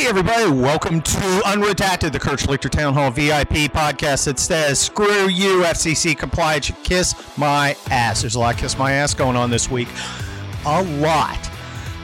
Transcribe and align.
Hey, 0.00 0.06
everybody, 0.06 0.50
welcome 0.50 1.02
to 1.02 1.18
Unredacted, 1.44 2.12
the 2.12 2.18
Kurt 2.18 2.38
Schlichter 2.38 2.70
Town 2.70 2.94
Hall 2.94 3.10
VIP 3.10 3.70
podcast 3.70 4.24
that 4.24 4.38
says, 4.38 4.80
screw 4.80 5.28
you, 5.28 5.60
FCC 5.60 6.16
compliance, 6.16 6.72
kiss 6.84 7.14
my 7.36 7.76
ass. 7.90 8.22
There's 8.22 8.34
a 8.34 8.38
lot 8.38 8.54
of 8.54 8.60
kiss 8.62 8.78
my 8.78 8.92
ass 8.92 9.12
going 9.12 9.36
on 9.36 9.50
this 9.50 9.70
week. 9.70 9.88
A 10.64 10.82
lot. 10.82 11.50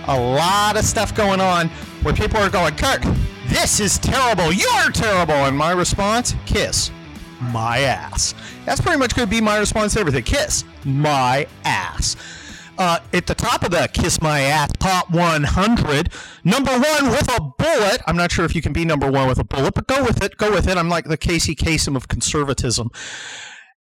A 0.09 0.21
lot 0.21 0.77
of 0.77 0.85
stuff 0.85 1.15
going 1.15 1.41
on 1.41 1.69
where 2.03 2.13
people 2.13 2.37
are 2.37 2.51
going, 2.51 2.77
Kurt, 2.77 3.03
this 3.47 3.81
is 3.81 3.97
terrible. 3.97 4.53
You're 4.53 4.91
terrible. 4.93 5.33
And 5.33 5.57
my 5.57 5.73
response, 5.73 6.35
kiss 6.45 6.91
my 7.41 7.79
ass. 7.79 8.35
That's 8.67 8.83
pretty 8.83 8.99
much 8.99 9.17
going 9.17 9.27
to 9.27 9.35
be 9.35 9.41
my 9.41 9.57
response 9.57 9.95
to 9.95 10.01
everything. 10.01 10.25
Kiss 10.25 10.65
my 10.85 11.47
ass. 11.65 12.15
Uh, 12.79 13.01
at 13.15 13.27
the 13.27 13.35
top 13.35 13.65
of 13.65 13.71
the 13.71 13.89
Kiss 13.93 14.21
My 14.21 14.41
Ass 14.41 14.71
Top 14.79 15.11
100, 15.11 16.13
number 16.45 16.73
one 16.73 17.09
with 17.09 17.31
a 17.35 17.41
bullet. 17.41 18.03
I'm 18.07 18.17
not 18.17 18.31
sure 18.31 18.45
if 18.45 18.55
you 18.55 18.61
can 18.61 18.75
be 18.75 18.85
number 18.85 19.11
one 19.11 19.29
with 19.29 19.39
a 19.39 19.45
bullet, 19.45 19.75
but 19.75 19.87
go 19.87 20.03
with 20.03 20.23
it. 20.23 20.37
Go 20.37 20.51
with 20.51 20.69
it. 20.69 20.77
I'm 20.77 20.91
like 20.91 21.07
the 21.07 21.17
Casey 21.17 21.55
Kasem 21.55 21.97
of 21.97 22.09
conservatism. 22.09 22.91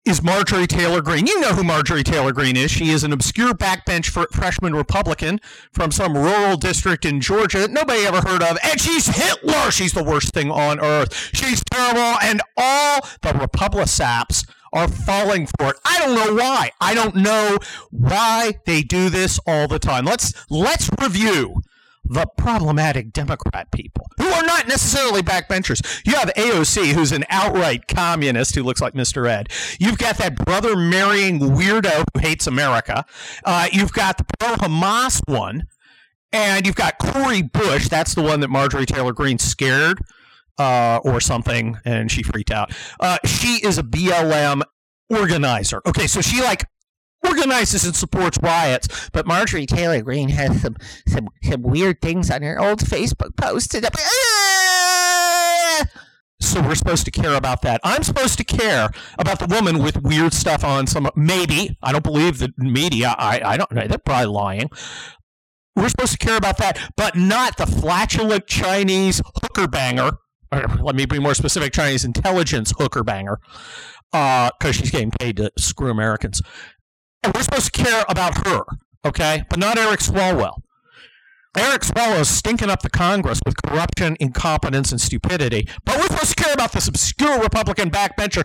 Is 0.05 0.23
Marjorie 0.23 0.65
Taylor 0.65 1.01
Greene. 1.01 1.27
You 1.27 1.41
know 1.41 1.53
who 1.53 1.63
Marjorie 1.63 2.03
Taylor 2.03 2.31
Greene 2.31 2.55
is. 2.55 2.71
She 2.71 2.89
is 2.89 3.03
an 3.03 3.11
obscure 3.11 3.53
backbench 3.53 4.09
freshman 4.33 4.73
Republican 4.73 5.41
from 5.73 5.91
some 5.91 6.17
rural 6.17 6.55
district 6.55 7.03
in 7.03 7.19
Georgia 7.19 7.59
that 7.59 7.71
nobody 7.71 8.05
ever 8.05 8.21
heard 8.21 8.41
of. 8.41 8.57
And 8.63 8.79
she's 8.79 9.07
Hitler. 9.07 9.71
She's 9.71 9.91
the 9.91 10.03
worst 10.03 10.33
thing 10.33 10.49
on 10.49 10.79
earth. 10.79 11.13
She's 11.33 11.61
terrible. 11.69 12.17
And 12.21 12.41
all 12.55 13.01
the 13.21 13.33
Republisaps 13.33 14.45
are 14.73 14.87
falling 14.87 15.47
for 15.57 15.69
it. 15.69 15.75
I 15.85 15.99
don't 15.99 16.15
know 16.15 16.35
why. 16.35 16.71
I 16.81 16.93
don't 16.93 17.15
know 17.15 17.57
why 17.91 18.53
they 18.65 18.81
do 18.81 19.09
this 19.09 19.39
all 19.45 19.67
the 19.67 19.79
time. 19.79 20.05
Let's 20.05 20.33
let's 20.49 20.89
review 21.01 21.61
the 22.09 22.25
problematic 22.37 23.13
Democrat 23.13 23.71
people 23.71 24.07
who 24.17 24.27
are 24.27 24.43
not 24.43 24.67
necessarily 24.67 25.21
backbenchers. 25.21 26.01
You 26.05 26.15
have 26.15 26.33
AOC, 26.33 26.93
who's 26.93 27.11
an 27.11 27.23
outright 27.29 27.87
communist 27.87 28.55
who 28.55 28.63
looks 28.63 28.81
like 28.81 28.93
Mr. 28.93 29.29
Ed. 29.29 29.49
You've 29.79 29.99
got 29.99 30.17
that 30.17 30.35
brother 30.35 30.75
marrying 30.75 31.39
weirdo 31.39 32.03
who 32.13 32.19
hates 32.19 32.47
America. 32.47 33.05
Uh, 33.45 33.67
you've 33.71 33.93
got 33.93 34.17
the 34.17 34.25
pro 34.39 34.55
Hamas 34.55 35.21
one. 35.25 35.63
And 36.31 36.67
you've 36.67 36.75
got 36.75 36.99
Cori 36.99 37.41
Bush. 37.41 37.87
That's 37.87 38.13
the 38.13 38.21
one 38.21 38.41
that 38.41 38.49
Marjorie 38.49 38.85
Taylor 38.85 39.13
Greene 39.13 39.39
scared 39.39 39.99
uh, 40.59 40.99
or 41.03 41.19
something, 41.19 41.77
and 41.85 42.11
she 42.11 42.21
freaked 42.21 42.51
out. 42.51 42.71
Uh, 42.99 43.17
she 43.25 43.65
is 43.65 43.77
a 43.77 43.83
BLM 43.83 44.61
organizer. 45.09 45.81
Okay, 45.87 46.05
so 46.05 46.21
she 46.21 46.41
like 46.41 46.65
organizes 47.25 47.85
and 47.85 47.95
supports 47.95 48.37
riots, 48.41 49.09
but 49.11 49.25
Marjorie 49.25 49.65
Taylor 49.65 50.01
Greene 50.01 50.29
has 50.29 50.61
some 50.61 50.75
some 51.07 51.29
some 51.43 51.61
weird 51.61 52.01
things 52.01 52.29
on 52.29 52.41
her 52.41 52.59
old 52.59 52.79
Facebook 52.79 53.35
post. 53.37 53.75
Ah! 53.75 55.85
So 56.41 56.61
we're 56.61 56.75
supposed 56.75 57.05
to 57.05 57.11
care 57.11 57.35
about 57.35 57.61
that. 57.63 57.81
I'm 57.83 58.03
supposed 58.03 58.37
to 58.37 58.45
care 58.45 58.89
about 59.17 59.39
the 59.39 59.47
woman 59.47 59.83
with 59.83 60.01
weird 60.01 60.33
stuff 60.33 60.63
on 60.63 60.87
some 60.87 61.09
maybe. 61.15 61.77
I 61.81 61.91
don't 61.91 62.03
believe 62.03 62.39
the 62.39 62.53
media. 62.57 63.13
I, 63.17 63.41
I 63.43 63.57
don't 63.57 63.71
know. 63.71 63.87
They're 63.87 63.97
probably 63.97 64.27
lying. 64.27 64.69
We're 65.75 65.89
supposed 65.89 66.13
to 66.13 66.17
care 66.17 66.37
about 66.37 66.57
that, 66.57 66.79
but 66.95 67.15
not 67.15 67.57
the 67.57 67.65
flatulent 67.65 68.47
Chinese 68.47 69.21
hooker 69.41 69.67
banger 69.67 70.11
let 70.51 70.95
me 70.95 71.05
be 71.05 71.19
more 71.19 71.33
specific, 71.33 71.73
Chinese 71.73 72.05
intelligence 72.05 72.73
hooker 72.77 73.03
banger, 73.03 73.39
because 74.11 74.51
uh, 74.63 74.71
she's 74.71 74.91
getting 74.91 75.11
paid 75.11 75.37
to 75.37 75.51
screw 75.57 75.91
Americans. 75.91 76.41
And 77.23 77.33
we're 77.33 77.43
supposed 77.43 77.73
to 77.73 77.83
care 77.83 78.03
about 78.09 78.47
her, 78.47 78.63
okay? 79.05 79.43
But 79.49 79.59
not 79.59 79.77
Eric 79.77 79.99
Swalwell. 79.99 80.61
Eric 81.57 81.81
Swalwell 81.81 82.21
is 82.21 82.29
stinking 82.29 82.69
up 82.69 82.81
the 82.81 82.89
Congress 82.89 83.39
with 83.45 83.55
corruption, 83.63 84.15
incompetence, 84.19 84.91
and 84.91 85.01
stupidity. 85.01 85.67
But 85.83 85.97
we're 85.97 86.07
supposed 86.07 86.37
to 86.37 86.43
care 86.43 86.53
about 86.53 86.71
this 86.71 86.87
obscure 86.87 87.39
Republican 87.39 87.89
backbencher 87.89 88.43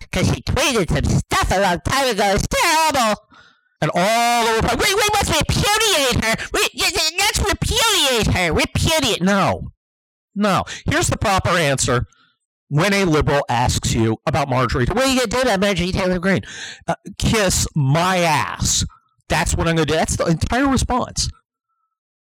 because 0.00 0.30
he 0.30 0.42
tweeted 0.42 0.88
some 0.88 1.04
stuff 1.04 1.50
a 1.50 1.60
long 1.60 1.80
time 1.84 2.08
ago. 2.08 2.34
It's 2.34 2.46
terrible. 2.46 3.20
And 3.82 3.90
all 3.94 4.46
the 4.46 4.54
Republicans, 4.54 4.88
we, 4.88 4.94
we 4.94 5.08
must 5.12 5.30
repudiate 5.36 6.24
her. 6.24 6.48
We, 6.54 6.68
let's 7.18 7.38
repudiate 7.38 8.34
her. 8.34 8.52
Repudiate. 8.52 9.22
No. 9.22 9.72
No. 10.36 10.64
Here's 10.88 11.08
the 11.08 11.16
proper 11.16 11.50
answer 11.50 12.06
when 12.68 12.92
a 12.92 13.04
liberal 13.04 13.44
asks 13.48 13.94
you 13.94 14.18
about 14.26 14.48
Marjorie. 14.48 14.86
What 14.86 15.08
you 15.08 15.26
going 15.26 15.46
to 15.46 15.58
Marjorie 15.58 15.92
Taylor 15.92 16.18
Greene? 16.18 16.42
Uh, 16.86 16.94
kiss 17.18 17.66
my 17.74 18.18
ass. 18.18 18.84
That's 19.28 19.56
what 19.56 19.66
I'm 19.66 19.76
going 19.76 19.86
to 19.88 19.92
do. 19.92 19.98
That's 19.98 20.16
the 20.16 20.26
entire 20.26 20.68
response. 20.68 21.28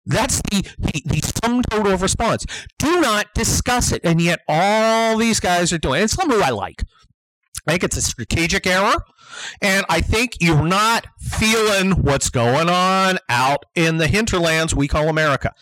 That's 0.05 0.41
the, 0.51 0.67
the, 0.77 1.01
the 1.05 1.31
sum 1.43 1.63
total 1.63 1.93
of 1.93 2.01
response. 2.01 2.45
Do 2.77 3.01
not 3.01 3.33
discuss 3.33 3.91
it. 3.91 4.01
And 4.03 4.21
yet 4.21 4.41
all 4.47 5.17
these 5.17 5.39
guys 5.39 5.73
are 5.73 5.77
doing 5.77 5.99
it. 5.99 6.01
And 6.03 6.11
some 6.11 6.29
who 6.29 6.41
I 6.41 6.49
like. 6.49 6.83
I 7.67 7.71
think 7.71 7.83
it's 7.83 7.97
a 7.97 8.01
strategic 8.01 8.67
error. 8.67 8.95
And 9.61 9.85
I 9.89 10.01
think 10.01 10.37
you're 10.41 10.63
not 10.63 11.07
feeling 11.19 11.91
what's 11.91 12.29
going 12.29 12.69
on 12.69 13.17
out 13.29 13.65
in 13.73 13.97
the 13.97 14.07
hinterlands 14.07 14.75
we 14.75 14.87
call 14.87 15.09
America. 15.09 15.53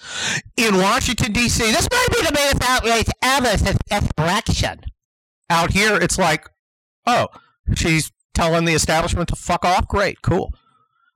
In 0.57 0.77
Washington, 0.77 1.31
D.C., 1.31 1.63
this 1.71 1.87
might 1.91 2.07
be 2.09 2.25
the 2.25 2.33
biggest 2.33 2.63
outrage 2.63 3.07
ever 3.23 3.57
since 3.57 3.77
election. 4.17 4.81
Out 5.49 5.71
here, 5.71 5.95
it's 5.95 6.17
like, 6.17 6.49
oh, 7.05 7.27
she's 7.75 8.11
telling 8.33 8.65
the 8.65 8.73
establishment 8.73 9.29
to 9.29 9.35
fuck 9.35 9.63
off? 9.63 9.87
Great, 9.87 10.21
cool. 10.21 10.53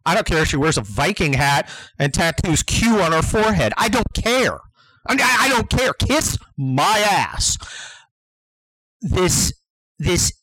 I 0.06 0.14
don't 0.14 0.28
care 0.28 0.44
if 0.44 0.50
she 0.50 0.58
wears 0.58 0.78
a 0.78 0.82
Viking 0.82 1.34
hat 1.34 1.70
and 1.98 2.14
tattoos 2.14 2.62
Q 2.64 3.02
on 3.02 3.12
her 3.12 3.24
forehead. 3.24 3.74
I 3.78 3.90
don't 3.90 4.14
care. 4.14 4.60
I, 5.08 5.16
mean, 5.16 5.26
I 5.26 5.50
don't 5.50 5.70
care. 5.70 5.94
Kiss 5.94 6.38
my 6.58 7.00
ass. 7.00 7.58
This 9.02 9.54
this 10.00 10.34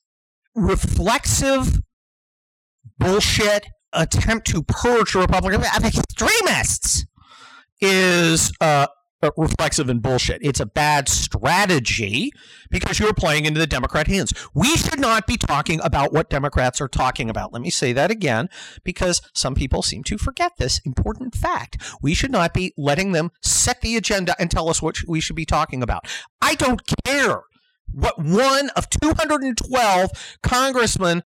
reflexive 0.54 1.80
bullshit 2.98 3.66
attempt 3.92 4.46
to 4.48 4.62
purge 4.62 5.14
Republicans 5.14 5.66
of 5.76 5.84
extremists 5.84 7.06
is 7.80 8.52
uh, 8.60 8.86
reflexive 9.36 9.88
and 9.88 10.02
bullshit. 10.02 10.40
It's 10.42 10.60
a 10.60 10.66
bad 10.66 11.08
strategy 11.08 12.32
because 12.70 12.98
you're 12.98 13.14
playing 13.14 13.44
into 13.46 13.60
the 13.60 13.66
Democrat 13.66 14.06
hands. 14.06 14.32
We 14.54 14.76
should 14.76 15.00
not 15.00 15.26
be 15.26 15.36
talking 15.36 15.80
about 15.82 16.12
what 16.12 16.30
Democrats 16.30 16.80
are 16.80 16.88
talking 16.88 17.28
about. 17.28 17.52
Let 17.52 17.62
me 17.62 17.70
say 17.70 17.92
that 17.92 18.10
again 18.10 18.48
because 18.84 19.20
some 19.34 19.54
people 19.54 19.82
seem 19.82 20.02
to 20.04 20.18
forget 20.18 20.52
this 20.58 20.80
important 20.84 21.34
fact. 21.34 21.76
We 22.02 22.14
should 22.14 22.32
not 22.32 22.54
be 22.54 22.72
letting 22.76 23.12
them 23.12 23.30
set 23.42 23.80
the 23.80 23.96
agenda 23.96 24.34
and 24.38 24.50
tell 24.50 24.68
us 24.68 24.82
what 24.82 24.96
we 25.06 25.20
should 25.20 25.36
be 25.36 25.46
talking 25.46 25.82
about. 25.82 26.06
I 26.40 26.54
don't 26.54 26.82
care 27.04 27.42
what 27.90 28.18
one 28.18 28.70
of 28.70 28.88
212 28.90 30.10
congressmen 30.42 31.22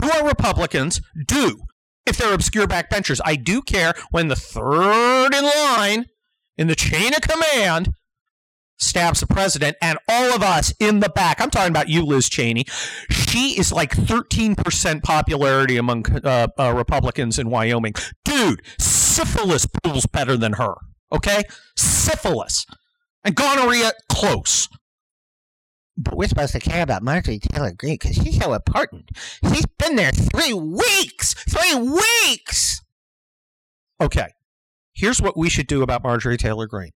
who 0.00 0.10
are 0.10 0.26
Republicans 0.26 1.00
do 1.26 1.62
if 2.06 2.16
they're 2.16 2.34
obscure 2.34 2.66
backbenchers. 2.66 3.20
I 3.24 3.36
do 3.36 3.60
care 3.62 3.94
when 4.10 4.28
the 4.28 4.36
third 4.36 5.34
in 5.34 5.44
line 5.44 6.06
in 6.56 6.68
the 6.68 6.74
chain 6.74 7.12
of 7.14 7.20
command 7.20 7.92
stabs 8.78 9.20
the 9.20 9.26
president 9.26 9.76
and 9.80 9.98
all 10.08 10.34
of 10.34 10.42
us 10.42 10.72
in 10.78 11.00
the 11.00 11.08
back. 11.08 11.40
I'm 11.40 11.50
talking 11.50 11.70
about 11.70 11.88
you, 11.88 12.04
Liz 12.04 12.28
Cheney. 12.28 12.64
She 13.10 13.58
is 13.58 13.72
like 13.72 13.92
13% 13.92 15.02
popularity 15.02 15.76
among 15.76 16.06
uh, 16.24 16.48
uh, 16.58 16.72
Republicans 16.74 17.38
in 17.38 17.50
Wyoming. 17.50 17.94
Dude, 18.24 18.62
syphilis 18.78 19.66
pulls 19.82 20.06
better 20.06 20.36
than 20.36 20.54
her. 20.54 20.74
Okay? 21.10 21.44
Syphilis. 21.76 22.66
And 23.24 23.34
gonorrhea, 23.34 23.92
close. 24.08 24.68
But 25.96 26.16
we're 26.16 26.28
supposed 26.28 26.52
to 26.52 26.60
care 26.60 26.82
about 26.82 27.02
Marjorie 27.02 27.38
Taylor 27.38 27.72
Greene 27.72 27.94
because 28.00 28.16
she's 28.16 28.38
so 28.38 28.52
important. 28.52 29.10
She's 29.48 29.66
been 29.78 29.96
there 29.96 30.12
three 30.12 30.52
weeks! 30.52 31.34
Three 31.34 31.74
weeks! 31.74 32.82
Okay, 34.00 34.28
here's 34.94 35.22
what 35.22 35.36
we 35.36 35.48
should 35.48 35.66
do 35.66 35.82
about 35.82 36.02
Marjorie 36.02 36.36
Taylor 36.36 36.66
Greene. 36.66 36.92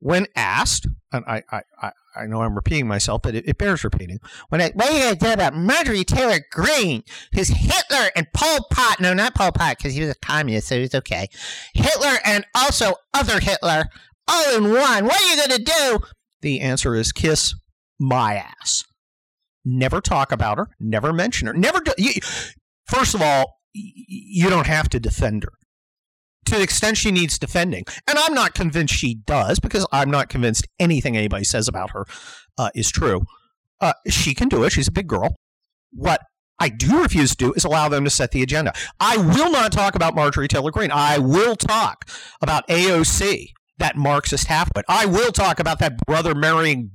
When 0.00 0.26
asked, 0.36 0.86
and 1.12 1.24
I, 1.26 1.42
I, 1.50 1.92
I, 2.14 2.26
know 2.26 2.42
I'm 2.42 2.54
repeating 2.54 2.86
myself, 2.86 3.22
but 3.22 3.34
it, 3.34 3.48
it 3.48 3.56
bears 3.56 3.82
repeating. 3.84 4.18
When 4.50 4.60
I, 4.60 4.70
what 4.74 4.90
are 4.90 4.92
you 4.92 5.02
going 5.04 5.14
to 5.14 5.24
do 5.24 5.32
about 5.32 5.54
Marjorie 5.56 6.04
Taylor 6.04 6.40
Greene, 6.52 7.02
who's 7.32 7.48
Hitler 7.48 8.10
and 8.14 8.30
Pol 8.34 8.66
Pot? 8.70 8.96
No, 9.00 9.14
not 9.14 9.34
Pol 9.34 9.52
Pot, 9.52 9.78
because 9.78 9.94
he 9.94 10.02
was 10.02 10.10
a 10.10 10.14
communist, 10.16 10.68
so 10.68 10.78
he's 10.78 10.94
okay. 10.94 11.28
Hitler 11.72 12.18
and 12.26 12.44
also 12.54 12.96
other 13.14 13.40
Hitler, 13.40 13.84
all 14.28 14.56
in 14.56 14.64
one. 14.64 15.06
What 15.06 15.18
are 15.18 15.30
you 15.30 15.36
going 15.36 15.64
to 15.64 15.72
do? 15.72 15.98
The 16.42 16.60
answer 16.60 16.94
is 16.94 17.10
kiss 17.10 17.54
my 17.98 18.36
ass. 18.36 18.84
Never 19.64 20.00
talk 20.00 20.32
about 20.32 20.58
her. 20.58 20.68
Never 20.78 21.12
mention 21.12 21.46
her. 21.46 21.54
Never. 21.54 21.80
Do, 21.80 21.92
you, 21.96 22.12
first 22.86 23.14
of 23.14 23.22
all, 23.22 23.60
you 23.72 24.50
don't 24.50 24.66
have 24.66 24.88
to 24.90 25.00
defend 25.00 25.44
her 25.44 25.52
to 26.46 26.56
the 26.56 26.62
extent 26.62 26.96
she 26.96 27.10
needs 27.10 27.38
defending. 27.38 27.84
And 28.06 28.18
I'm 28.18 28.34
not 28.34 28.54
convinced 28.54 28.94
she 28.94 29.14
does 29.14 29.58
because 29.58 29.86
I'm 29.92 30.10
not 30.10 30.28
convinced 30.28 30.66
anything 30.78 31.16
anybody 31.16 31.44
says 31.44 31.68
about 31.68 31.90
her 31.90 32.04
uh, 32.58 32.70
is 32.74 32.90
true. 32.90 33.22
Uh, 33.80 33.94
she 34.08 34.34
can 34.34 34.48
do 34.48 34.64
it. 34.64 34.70
She's 34.70 34.88
a 34.88 34.92
big 34.92 35.08
girl. 35.08 35.34
What 35.92 36.20
I 36.58 36.68
do 36.68 37.02
refuse 37.02 37.30
to 37.30 37.36
do 37.36 37.52
is 37.54 37.64
allow 37.64 37.88
them 37.88 38.04
to 38.04 38.10
set 38.10 38.30
the 38.30 38.42
agenda. 38.42 38.72
I 39.00 39.16
will 39.16 39.50
not 39.50 39.72
talk 39.72 39.94
about 39.94 40.14
Marjorie 40.14 40.48
Taylor 40.48 40.70
Greene. 40.70 40.92
I 40.92 41.18
will 41.18 41.56
talk 41.56 42.08
about 42.40 42.66
AOC 42.68 43.48
that 43.78 43.96
Marxist 43.96 44.46
halfwit. 44.46 44.84
I 44.88 45.06
will 45.06 45.32
talk 45.32 45.58
about 45.58 45.78
that 45.80 45.98
brother 46.06 46.34
marrying 46.34 46.90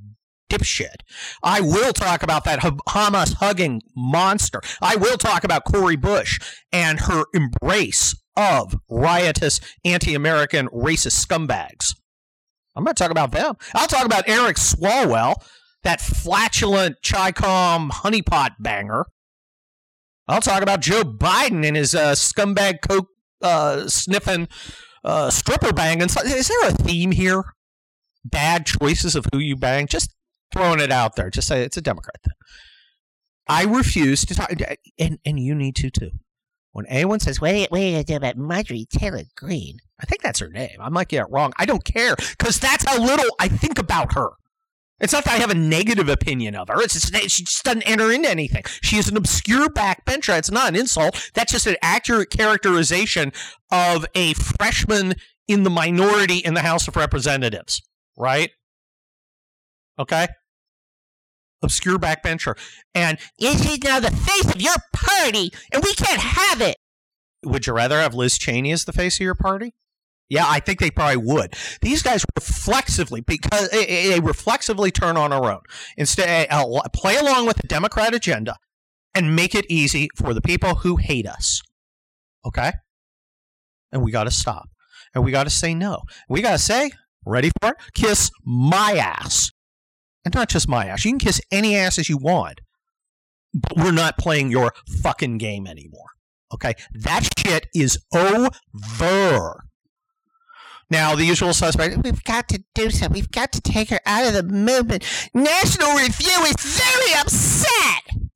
dipshit. 0.49 1.01
I 1.43 1.61
will 1.61 1.93
talk 1.93 2.23
about 2.23 2.43
that 2.45 2.59
Hamas 2.59 3.35
hugging 3.35 3.81
monster. 3.95 4.61
I 4.81 4.95
will 4.95 5.17
talk 5.17 5.43
about 5.43 5.65
Cori 5.65 5.95
Bush 5.95 6.39
and 6.71 7.01
her 7.01 7.25
embrace 7.33 8.15
of 8.35 8.75
riotous 8.89 9.59
anti 9.83 10.15
American 10.15 10.67
racist 10.67 11.25
scumbags. 11.25 11.95
I'm 12.75 12.83
going 12.83 12.95
to 12.95 13.03
talk 13.03 13.11
about 13.11 13.31
them. 13.31 13.55
I'll 13.73 13.87
talk 13.87 14.05
about 14.05 14.29
Eric 14.29 14.55
Swalwell, 14.55 15.35
that 15.83 15.99
flatulent 15.99 16.97
Chi-Com 17.03 17.91
honeypot 17.91 18.51
banger. 18.59 19.05
I'll 20.27 20.41
talk 20.41 20.61
about 20.61 20.81
Joe 20.81 21.03
Biden 21.03 21.65
and 21.65 21.75
his 21.75 21.95
uh, 21.95 22.11
scumbag 22.11 22.77
coke 22.87 23.07
uh, 23.41 23.87
sniffing 23.87 24.47
uh, 25.03 25.29
stripper 25.29 25.73
banging. 25.73 26.03
Is 26.03 26.47
there 26.47 26.69
a 26.69 26.73
theme 26.73 27.11
here? 27.11 27.43
Bad 28.23 28.65
choices 28.65 29.15
of 29.15 29.25
who 29.33 29.39
you 29.39 29.55
bang? 29.55 29.87
Just 29.87 30.13
throwing 30.51 30.79
it 30.79 30.91
out 30.91 31.15
there. 31.15 31.29
Just 31.29 31.47
say 31.47 31.63
it's 31.63 31.77
a 31.77 31.81
Democrat 31.81 32.21
thing. 32.23 32.33
I 33.47 33.63
refuse 33.63 34.25
to 34.25 34.35
talk, 34.35 34.51
and, 34.99 35.19
and 35.25 35.39
you 35.39 35.55
need 35.55 35.75
to 35.77 35.89
too. 35.89 36.11
When 36.71 36.85
anyone 36.85 37.19
says, 37.19 37.41
wait, 37.41 37.71
wait, 37.71 37.97
I 37.97 38.03
do 38.03 38.15
about 38.15 38.37
Marjorie 38.37 38.85
Taylor 38.89 39.23
Greene, 39.35 39.79
I 39.99 40.05
think 40.05 40.21
that's 40.21 40.39
her 40.39 40.49
name. 40.49 40.77
I 40.79 40.89
might 40.89 41.07
get 41.07 41.21
it 41.21 41.31
wrong. 41.31 41.51
I 41.57 41.65
don't 41.65 41.83
care 41.83 42.15
because 42.15 42.59
that's 42.59 42.85
how 42.87 43.03
little 43.03 43.35
I 43.39 43.47
think 43.47 43.79
about 43.79 44.13
her. 44.13 44.29
It's 44.99 45.13
not 45.13 45.23
that 45.23 45.35
I 45.35 45.37
have 45.37 45.49
a 45.49 45.55
negative 45.55 46.09
opinion 46.09 46.55
of 46.55 46.67
her. 46.67 46.81
It's 46.81 46.93
just 46.93 47.13
she 47.31 47.43
just 47.43 47.63
doesn't 47.63 47.83
enter 47.83 48.11
into 48.11 48.29
anything. 48.29 48.63
She 48.81 48.97
is 48.97 49.07
an 49.07 49.17
obscure 49.17 49.69
backbencher. 49.69 50.37
It's 50.37 50.51
not 50.51 50.69
an 50.69 50.75
insult. 50.75 51.31
That's 51.33 51.51
just 51.51 51.67
an 51.67 51.77
accurate 51.81 52.29
characterization 52.29 53.31
of 53.71 54.05
a 54.13 54.33
freshman 54.33 55.15
in 55.47 55.63
the 55.63 55.69
minority 55.69 56.37
in 56.37 56.53
the 56.53 56.61
House 56.61 56.87
of 56.87 56.95
Representatives, 56.95 57.81
right? 58.17 58.51
Okay? 59.97 60.27
Obscure 61.61 61.97
backbencher. 61.97 62.57
And 62.95 63.17
she's 63.39 63.83
now 63.83 63.99
the 63.99 64.11
face 64.11 64.53
of 64.53 64.61
your 64.61 64.75
party, 64.93 65.51
and 65.73 65.83
we 65.83 65.93
can't 65.93 66.21
have 66.21 66.61
it. 66.61 66.77
Would 67.43 67.67
you 67.67 67.73
rather 67.73 67.99
have 67.99 68.13
Liz 68.13 68.37
Cheney 68.37 68.71
as 68.71 68.85
the 68.85 68.93
face 68.93 69.15
of 69.17 69.23
your 69.23 69.35
party? 69.35 69.73
Yeah, 70.29 70.45
I 70.47 70.59
think 70.59 70.79
they 70.79 70.91
probably 70.91 71.17
would. 71.17 71.55
These 71.81 72.03
guys 72.03 72.23
reflexively, 72.35 73.21
because 73.21 73.69
they 73.71 74.19
reflexively 74.21 74.91
turn 74.91 75.17
on 75.17 75.33
our 75.33 75.51
own. 75.51 75.61
Instead, 75.97 76.47
uh, 76.51 76.65
play 76.93 77.15
along 77.15 77.47
with 77.47 77.57
the 77.57 77.67
Democrat 77.67 78.13
agenda 78.13 78.57
and 79.15 79.35
make 79.35 79.55
it 79.55 79.65
easy 79.69 80.07
for 80.15 80.35
the 80.35 80.41
people 80.41 80.75
who 80.75 80.97
hate 80.97 81.25
us. 81.25 81.61
Okay? 82.45 82.73
And 83.91 84.03
we 84.03 84.11
got 84.11 84.25
to 84.25 84.31
stop. 84.31 84.69
And 85.15 85.23
we 85.23 85.31
got 85.31 85.45
to 85.45 85.49
say 85.49 85.73
no. 85.73 86.03
We 86.29 86.43
got 86.43 86.51
to 86.51 86.59
say, 86.59 86.91
ready 87.25 87.49
for 87.59 87.71
it? 87.71 87.77
Kiss 87.95 88.29
my 88.45 88.97
ass. 88.97 89.49
And 90.25 90.33
not 90.33 90.49
just 90.49 90.67
my 90.67 90.85
ass. 90.85 91.05
You 91.05 91.11
can 91.11 91.19
kiss 91.19 91.41
any 91.51 91.75
ass 91.75 91.97
as 91.97 92.09
you 92.09 92.17
want. 92.17 92.61
But 93.53 93.77
we're 93.77 93.91
not 93.91 94.17
playing 94.17 94.51
your 94.51 94.73
fucking 95.01 95.37
game 95.37 95.65
anymore. 95.65 96.09
Okay? 96.53 96.73
That 96.93 97.27
shit 97.37 97.67
is 97.73 97.99
over. 98.13 99.63
Now, 100.91 101.15
the 101.15 101.25
usual 101.25 101.53
suspect, 101.53 102.03
we've 102.03 102.23
got 102.23 102.49
to 102.49 102.63
do 102.73 102.89
something. 102.89 103.13
We've 103.13 103.31
got 103.31 103.51
to 103.53 103.61
take 103.61 103.89
her 103.89 103.99
out 104.05 104.27
of 104.27 104.33
the 104.33 104.43
movement. 104.43 105.03
National 105.33 105.93
Review 105.93 106.45
is 106.45 106.55
very 106.57 107.13
upset. 107.19 108.29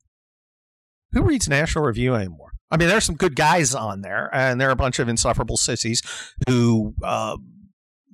Who 1.12 1.22
reads 1.22 1.48
National 1.48 1.84
Review 1.84 2.14
anymore? 2.14 2.52
I 2.70 2.76
mean, 2.76 2.88
there's 2.88 3.04
some 3.04 3.16
good 3.16 3.36
guys 3.36 3.74
on 3.74 4.00
there, 4.02 4.30
and 4.32 4.60
there 4.60 4.68
are 4.68 4.72
a 4.72 4.76
bunch 4.76 4.98
of 4.98 5.08
insufferable 5.08 5.56
sissies 5.56 6.02
who 6.48 6.94
uh, 7.02 7.36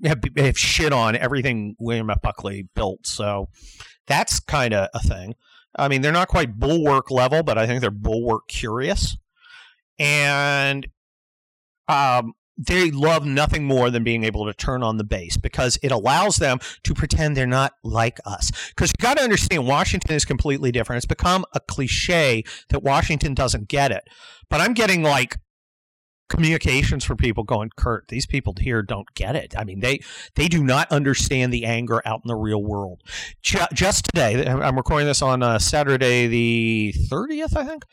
have, 0.05 0.20
have 0.37 0.58
shit 0.58 0.93
on 0.93 1.17
everything 1.17 1.76
William 1.79 2.11
F. 2.11 2.23
Buckley 2.23 2.69
built. 2.75 3.06
So 3.06 3.49
that's 4.06 4.41
kind 4.41 4.75
of 4.75 4.88
a 4.94 5.00
thing. 5.00 5.35
I 5.76 5.88
mean, 5.88 6.02
they're 6.02 6.12
not 6.12 6.29
quite 6.29 6.58
bulwark 6.58 7.11
level, 7.11 7.43
but 7.43 7.56
I 7.56 7.67
think 7.67 7.81
they're 7.81 7.91
bulwark 7.91 8.49
curious. 8.49 9.17
And 9.99 10.88
um, 11.88 12.35
they 12.56 12.91
love 12.91 13.25
nothing 13.25 13.64
more 13.64 13.91
than 13.91 14.05
being 14.05 14.25
able 14.25 14.47
to 14.47 14.52
turn 14.52 14.82
on 14.82 14.97
the 14.97 15.05
base 15.05 15.37
because 15.37 15.79
it 15.82 15.93
allows 15.93 16.37
them 16.37 16.58
to 16.85 16.94
pretend 16.94 17.37
they're 17.37 17.47
not 17.47 17.73
like 17.82 18.19
us. 18.25 18.50
Because 18.70 18.91
you 18.91 19.02
got 19.02 19.17
to 19.17 19.23
understand, 19.23 19.67
Washington 19.67 20.14
is 20.14 20.25
completely 20.25 20.73
different. 20.73 20.99
It's 20.99 21.06
become 21.06 21.44
a 21.55 21.61
cliche 21.61 22.44
that 22.69 22.82
Washington 22.82 23.35
doesn't 23.35 23.69
get 23.69 23.93
it. 23.93 24.05
But 24.49 24.61
I'm 24.61 24.75
getting 24.75 25.02
like 25.02 25.37
communications 26.31 27.05
from 27.05 27.19
people 27.19 27.44
going, 27.44 27.71
Kurt, 27.77 28.09
these 28.09 28.25
people 28.25 28.55
here 28.59 28.82
don't 28.82 29.12
get 29.15 29.37
it. 29.37 29.55
I 29.59 29.65
mean, 29.65 29.81
they 29.81 30.00
they 30.37 30.49
do 30.49 30.65
not 30.65 30.91
understand 30.91 31.53
the 31.53 31.67
anger 31.67 32.00
out 32.06 32.21
in 32.25 32.29
the 32.29 32.37
real 32.37 32.62
world. 32.62 33.03
Just 33.43 34.06
today, 34.06 34.47
I'm 34.47 34.77
recording 34.77 35.06
this 35.06 35.21
on 35.21 35.43
uh, 35.43 35.59
Saturday 35.59 36.27
the 36.27 36.94
30th, 37.11 37.56
I 37.56 37.65
think. 37.65 37.85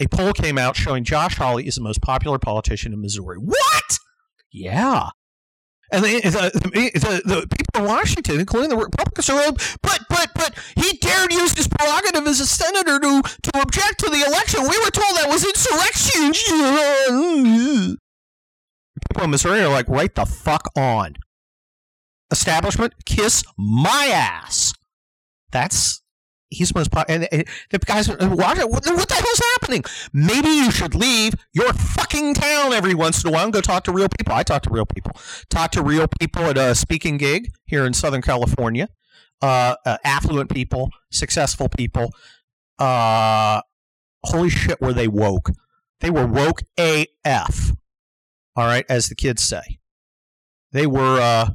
A 0.00 0.08
poll 0.08 0.32
came 0.32 0.56
out 0.56 0.74
showing 0.74 1.04
Josh 1.04 1.36
Hawley 1.36 1.66
is 1.66 1.74
the 1.74 1.82
most 1.82 2.00
popular 2.00 2.38
politician 2.38 2.92
in 2.92 3.00
Missouri. 3.02 3.36
What? 3.36 3.98
Yeah. 4.50 5.10
And 5.92 6.02
the, 6.04 6.20
the, 6.22 7.22
the, 7.24 7.46
people 7.46 7.82
in 7.82 7.84
Washington, 7.84 8.40
including 8.40 8.70
the 8.70 8.76
Republicans, 8.76 9.28
are 9.28 9.36
like, 9.36 9.58
but, 9.82 10.00
but, 10.08 10.30
but 10.34 10.58
he 10.74 10.96
dared 10.96 11.32
use 11.32 11.54
his 11.54 11.68
prerogative 11.68 12.26
as 12.26 12.40
a 12.40 12.46
senator 12.46 12.98
to, 12.98 13.22
to 13.22 13.60
object 13.60 14.00
to 14.00 14.10
the 14.10 14.24
election. 14.26 14.62
We 14.62 14.78
were 14.78 14.90
told 14.90 15.16
that 15.16 15.28
was 15.28 15.44
insurrection. 15.44 16.32
People 19.08 19.24
in 19.24 19.30
Missouri 19.30 19.60
are 19.60 19.68
like, 19.68 19.88
right 19.88 20.14
the 20.14 20.24
fuck 20.24 20.68
on. 20.76 21.16
Establishment, 22.30 22.94
kiss 23.04 23.44
my 23.58 24.10
ass. 24.12 24.72
That's 25.50 26.01
he's 26.52 26.74
most 26.74 26.90
popular. 26.90 27.20
And, 27.20 27.28
and, 27.32 27.48
the 27.70 27.78
guys 27.78 28.08
watching. 28.08 28.70
What, 28.70 28.86
what 28.86 29.08
the 29.08 29.14
hell's 29.14 29.40
happening? 29.54 29.84
Maybe 30.12 30.48
you 30.48 30.70
should 30.70 30.94
leave 30.94 31.34
your 31.52 31.72
fucking 31.72 32.34
town 32.34 32.72
every 32.72 32.94
once 32.94 33.24
in 33.24 33.30
a 33.30 33.32
while 33.32 33.44
and 33.44 33.52
go 33.52 33.60
talk 33.60 33.84
to 33.84 33.92
real 33.92 34.08
people. 34.08 34.34
I 34.34 34.42
talk 34.42 34.62
to 34.62 34.70
real 34.70 34.86
people. 34.86 35.12
Talk 35.50 35.72
to 35.72 35.82
real 35.82 36.06
people 36.20 36.44
at 36.44 36.58
a 36.58 36.74
speaking 36.74 37.16
gig 37.16 37.52
here 37.64 37.84
in 37.86 37.94
Southern 37.94 38.22
California. 38.22 38.88
Uh, 39.40 39.74
uh, 39.84 39.98
affluent 40.04 40.50
people, 40.50 40.90
successful 41.10 41.68
people. 41.68 42.12
Uh, 42.78 43.60
holy 44.24 44.48
shit, 44.50 44.80
were 44.80 44.92
they 44.92 45.08
woke? 45.08 45.50
They 46.00 46.10
were 46.10 46.26
woke 46.26 46.62
AF. 46.78 47.72
All 48.54 48.66
right, 48.66 48.84
as 48.88 49.08
the 49.08 49.14
kids 49.14 49.42
say. 49.42 49.78
They 50.72 50.86
were. 50.86 51.20
Uh, 51.20 51.50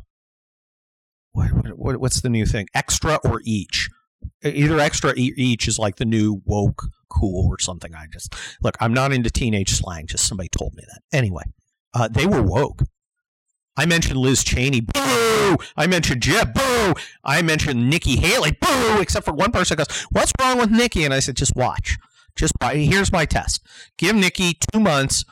what, 1.31 1.77
what, 1.77 1.97
what's 1.97 2.21
the 2.21 2.29
new 2.29 2.45
thing? 2.45 2.67
Extra 2.73 3.19
or 3.23 3.41
each? 3.45 3.89
Either 4.43 4.79
extra 4.79 5.13
each 5.15 5.67
is 5.67 5.79
like 5.79 5.95
the 5.95 6.05
new 6.05 6.41
woke 6.45 6.83
cool 7.09 7.47
or 7.47 7.59
something. 7.59 7.93
I 7.95 8.05
just 8.11 8.35
look, 8.61 8.77
I'm 8.79 8.93
not 8.93 9.13
into 9.13 9.29
teenage 9.29 9.71
slang. 9.71 10.07
Just 10.07 10.27
somebody 10.27 10.49
told 10.49 10.75
me 10.75 10.83
that. 10.87 11.01
Anyway, 11.15 11.43
uh, 11.93 12.07
they 12.07 12.25
were 12.25 12.41
woke. 12.41 12.83
I 13.75 13.85
mentioned 13.85 14.17
Liz 14.17 14.43
Cheney, 14.43 14.81
boo. 14.81 15.57
I 15.77 15.87
mentioned 15.87 16.21
Jeb, 16.23 16.53
boo. 16.53 16.93
I 17.23 17.41
mentioned 17.43 17.89
Nikki 17.89 18.17
Haley, 18.17 18.57
boo. 18.59 18.99
Except 18.99 19.25
for 19.25 19.33
one 19.33 19.51
person 19.51 19.77
goes, 19.77 20.05
"What's 20.09 20.33
wrong 20.39 20.57
with 20.57 20.71
Nikki?" 20.71 21.05
And 21.05 21.13
I 21.13 21.19
said, 21.19 21.37
"Just 21.37 21.55
watch. 21.55 21.97
Just 22.35 22.53
watch. 22.59 22.75
here's 22.75 23.11
my 23.11 23.25
test. 23.25 23.61
Give 23.97 24.15
Nikki 24.15 24.57
two 24.71 24.79
months." 24.79 25.25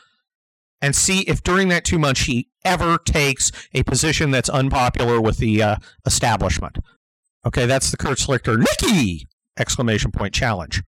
And 0.81 0.95
see 0.95 1.21
if 1.21 1.41
during 1.41 1.69
that 1.69 1.85
two 1.85 1.97
months 1.97 2.19
she 2.19 2.49
ever 2.63 2.99
takes 2.99 3.51
a 3.73 3.81
position 3.83 4.29
that's 4.29 4.49
unpopular 4.49 5.19
with 5.19 5.37
the 5.37 5.63
uh, 5.63 5.75
establishment. 6.05 6.77
Okay, 7.45 7.65
that's 7.65 7.91
the 7.91 7.97
Kurt 7.97 8.17
Schlichter 8.17 8.57
Nikki 8.57 9.27
exclamation 9.57 10.11
point 10.11 10.33
challenge. 10.33 10.81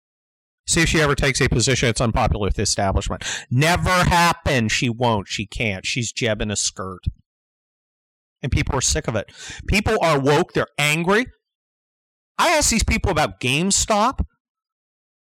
See 0.66 0.82
if 0.82 0.90
she 0.90 1.00
ever 1.00 1.16
takes 1.16 1.40
a 1.40 1.48
position 1.48 1.88
that's 1.88 2.02
unpopular 2.02 2.48
with 2.48 2.56
the 2.56 2.64
establishment. 2.64 3.24
Never 3.50 3.90
happen. 3.90 4.68
She 4.68 4.90
won't. 4.90 5.28
She 5.28 5.46
can't. 5.46 5.86
She's 5.86 6.12
Jeb 6.12 6.42
in 6.42 6.52
a 6.52 6.58
skirt. 6.58 7.06
And 8.42 8.52
people 8.52 8.76
are 8.76 8.82
sick 8.82 9.08
of 9.08 9.16
it. 9.16 9.32
People 9.68 9.98
are 10.02 10.20
woke. 10.20 10.54
They're 10.54 10.68
angry. 10.78 11.26
I 12.38 12.50
asked 12.50 12.70
these 12.70 12.84
people 12.84 13.12
about 13.12 13.40
GameStop. 13.40 14.26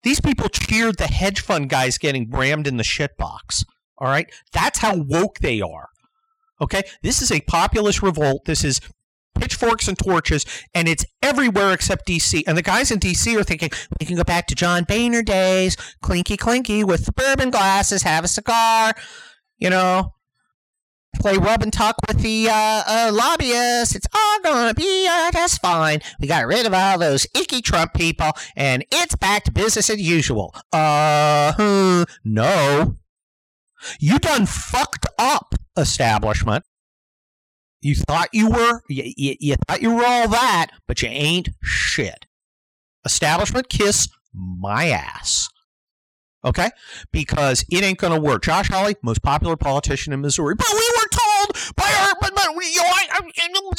These 0.03 0.19
people 0.19 0.49
cheered 0.49 0.97
the 0.97 1.07
hedge 1.07 1.39
fund 1.39 1.69
guys 1.69 1.97
getting 1.97 2.27
brammed 2.27 2.67
in 2.67 2.77
the 2.77 2.83
shitbox. 2.83 3.63
All 3.97 4.07
right? 4.07 4.29
That's 4.51 4.79
how 4.79 4.97
woke 4.97 5.39
they 5.39 5.61
are. 5.61 5.87
Okay? 6.59 6.83
This 7.03 7.21
is 7.21 7.31
a 7.31 7.41
populist 7.41 8.01
revolt. 8.01 8.45
This 8.45 8.63
is 8.65 8.81
pitchforks 9.39 9.87
and 9.87 9.97
torches, 9.97 10.45
and 10.73 10.87
it's 10.87 11.05
everywhere 11.21 11.73
except 11.73 12.07
DC. 12.07 12.43
And 12.47 12.57
the 12.57 12.61
guys 12.61 12.91
in 12.91 12.99
DC 12.99 13.39
are 13.39 13.43
thinking, 13.43 13.69
we 13.99 14.05
can 14.05 14.15
go 14.15 14.23
back 14.23 14.47
to 14.47 14.55
John 14.55 14.83
Boehner 14.83 15.23
days, 15.23 15.75
clinky 16.01 16.37
clinky 16.37 16.83
with 16.83 17.05
the 17.05 17.11
bourbon 17.11 17.49
glasses, 17.49 18.03
have 18.03 18.23
a 18.23 18.27
cigar, 18.27 18.93
you 19.57 19.69
know, 19.69 20.13
play 21.19 21.37
rub 21.37 21.61
and 21.61 21.71
tuck 21.73 21.95
with 22.07 22.21
the 22.21 22.47
uh, 22.49 22.83
uh, 22.87 23.11
lobbyists. 23.13 23.95
It's 23.95 24.07
all 24.13 24.39
gonna 24.43 24.73
be 24.73 25.07
uh, 25.09 25.31
just 25.31 25.61
fine. 25.61 25.99
We 26.19 26.27
got 26.27 26.47
rid 26.47 26.65
of 26.65 26.73
all 26.73 26.97
those 26.97 27.27
icky 27.35 27.61
Trump 27.61 27.93
people, 27.93 28.31
and 28.55 28.85
it's 28.91 29.15
back 29.15 29.43
to 29.45 29.51
business 29.51 29.89
as 29.89 30.01
usual. 30.01 30.55
Uh, 30.71 32.05
no. 32.23 32.97
You 33.99 34.19
done 34.19 34.45
fucked 34.45 35.07
up, 35.17 35.55
establishment. 35.77 36.63
You 37.81 37.95
thought 37.95 38.29
you 38.31 38.49
were, 38.49 38.81
you, 38.87 39.11
you, 39.17 39.35
you 39.39 39.55
thought 39.67 39.81
you 39.81 39.93
were 39.95 40.05
all 40.05 40.27
that, 40.27 40.67
but 40.87 41.01
you 41.01 41.09
ain't 41.09 41.49
shit. 41.63 42.25
Establishment 43.03 43.69
kiss 43.69 44.07
my 44.33 44.89
ass. 44.89 45.49
Okay? 46.45 46.69
Because 47.11 47.65
it 47.69 47.83
ain't 47.83 47.97
going 47.97 48.13
to 48.13 48.19
work. 48.19 48.43
Josh 48.43 48.69
Hawley, 48.69 48.95
most 49.03 49.21
popular 49.21 49.55
politician 49.55 50.13
in 50.13 50.21
Missouri. 50.21 50.55
But 50.55 50.67
we 50.71 50.77
were 50.77 51.07
told 51.09 51.75
by 51.75 51.91
our. 52.01 52.13
But, 52.19 52.35
but, 52.35 52.45
you, 52.63 52.77
know, 52.77 52.83
I, 52.83 53.07
I, 53.13 53.17
um, 53.17 53.25
um, 53.25 53.73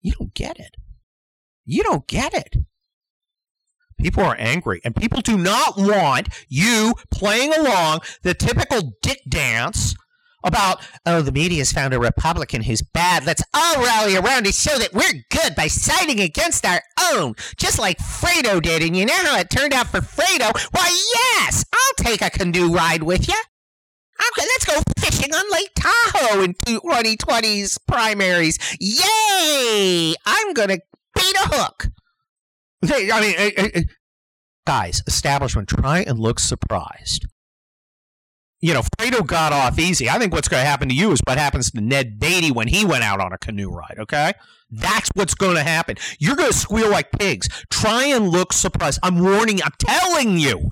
you 0.00 0.12
don't 0.18 0.34
get 0.34 0.58
it. 0.58 0.76
You 1.64 1.82
don't 1.82 2.06
get 2.06 2.34
it. 2.34 2.56
People 3.98 4.24
are 4.24 4.36
angry, 4.36 4.80
and 4.84 4.96
people 4.96 5.20
do 5.20 5.38
not 5.38 5.76
want 5.76 6.28
you 6.48 6.94
playing 7.10 7.54
along 7.54 8.00
the 8.22 8.34
typical 8.34 8.94
dick 9.00 9.20
dance 9.28 9.94
about, 10.44 10.80
oh, 11.06 11.22
the 11.22 11.32
media's 11.32 11.72
found 11.72 11.94
a 11.94 11.98
Republican 11.98 12.62
who's 12.62 12.82
bad. 12.82 13.24
Let's 13.26 13.42
all 13.54 13.82
rally 13.84 14.16
around 14.16 14.44
to 14.44 14.52
show 14.52 14.78
that 14.78 14.92
we're 14.92 15.24
good 15.30 15.54
by 15.54 15.66
siding 15.66 16.20
against 16.20 16.66
our 16.66 16.82
own, 17.12 17.34
just 17.56 17.78
like 17.78 17.98
Fredo 17.98 18.60
did. 18.62 18.82
And 18.82 18.96
you 18.96 19.06
know 19.06 19.14
how 19.14 19.38
it 19.38 19.50
turned 19.50 19.72
out 19.72 19.88
for 19.88 20.00
Fredo? 20.00 20.50
Why, 20.72 20.88
yes, 21.14 21.64
I'll 21.72 22.04
take 22.04 22.22
a 22.22 22.30
canoe 22.30 22.72
ride 22.72 23.02
with 23.02 23.28
you. 23.28 23.34
Okay, 23.34 24.46
let's 24.46 24.64
go 24.64 24.80
fishing 24.98 25.34
on 25.34 25.50
Lake 25.50 25.72
Tahoe 25.74 26.42
in 26.42 26.54
2020's 26.54 27.78
primaries. 27.88 28.58
Yay! 28.78 30.14
I'm 30.24 30.52
going 30.52 30.68
to 30.68 30.80
beat 31.14 31.34
a 31.34 31.48
hook. 31.48 31.88
I 32.84 33.20
mean, 33.20 33.84
guys, 34.66 35.02
establishment, 35.06 35.68
try 35.68 36.00
and 36.00 36.18
look 36.18 36.38
surprised. 36.38 37.26
You 38.62 38.72
know, 38.72 38.82
Fredo 38.96 39.26
got 39.26 39.52
off 39.52 39.78
easy. 39.78 40.08
I 40.08 40.18
think 40.18 40.32
what's 40.32 40.48
going 40.48 40.62
to 40.62 40.68
happen 40.68 40.88
to 40.88 40.94
you 40.94 41.10
is 41.10 41.20
what 41.24 41.36
happens 41.36 41.70
to 41.72 41.80
Ned 41.80 42.18
Beatty 42.18 42.52
when 42.52 42.68
he 42.68 42.84
went 42.84 43.02
out 43.02 43.20
on 43.20 43.32
a 43.32 43.38
canoe 43.38 43.68
ride, 43.68 43.96
okay? 43.98 44.32
That's 44.70 45.10
what's 45.14 45.34
going 45.34 45.56
to 45.56 45.64
happen. 45.64 45.96
You're 46.18 46.36
going 46.36 46.52
to 46.52 46.56
squeal 46.56 46.88
like 46.88 47.10
pigs. 47.10 47.48
Try 47.70 48.04
and 48.06 48.28
look 48.28 48.52
surprised. 48.52 49.00
I'm 49.02 49.18
warning. 49.18 49.60
I'm 49.62 49.72
telling 49.78 50.38
you. 50.38 50.70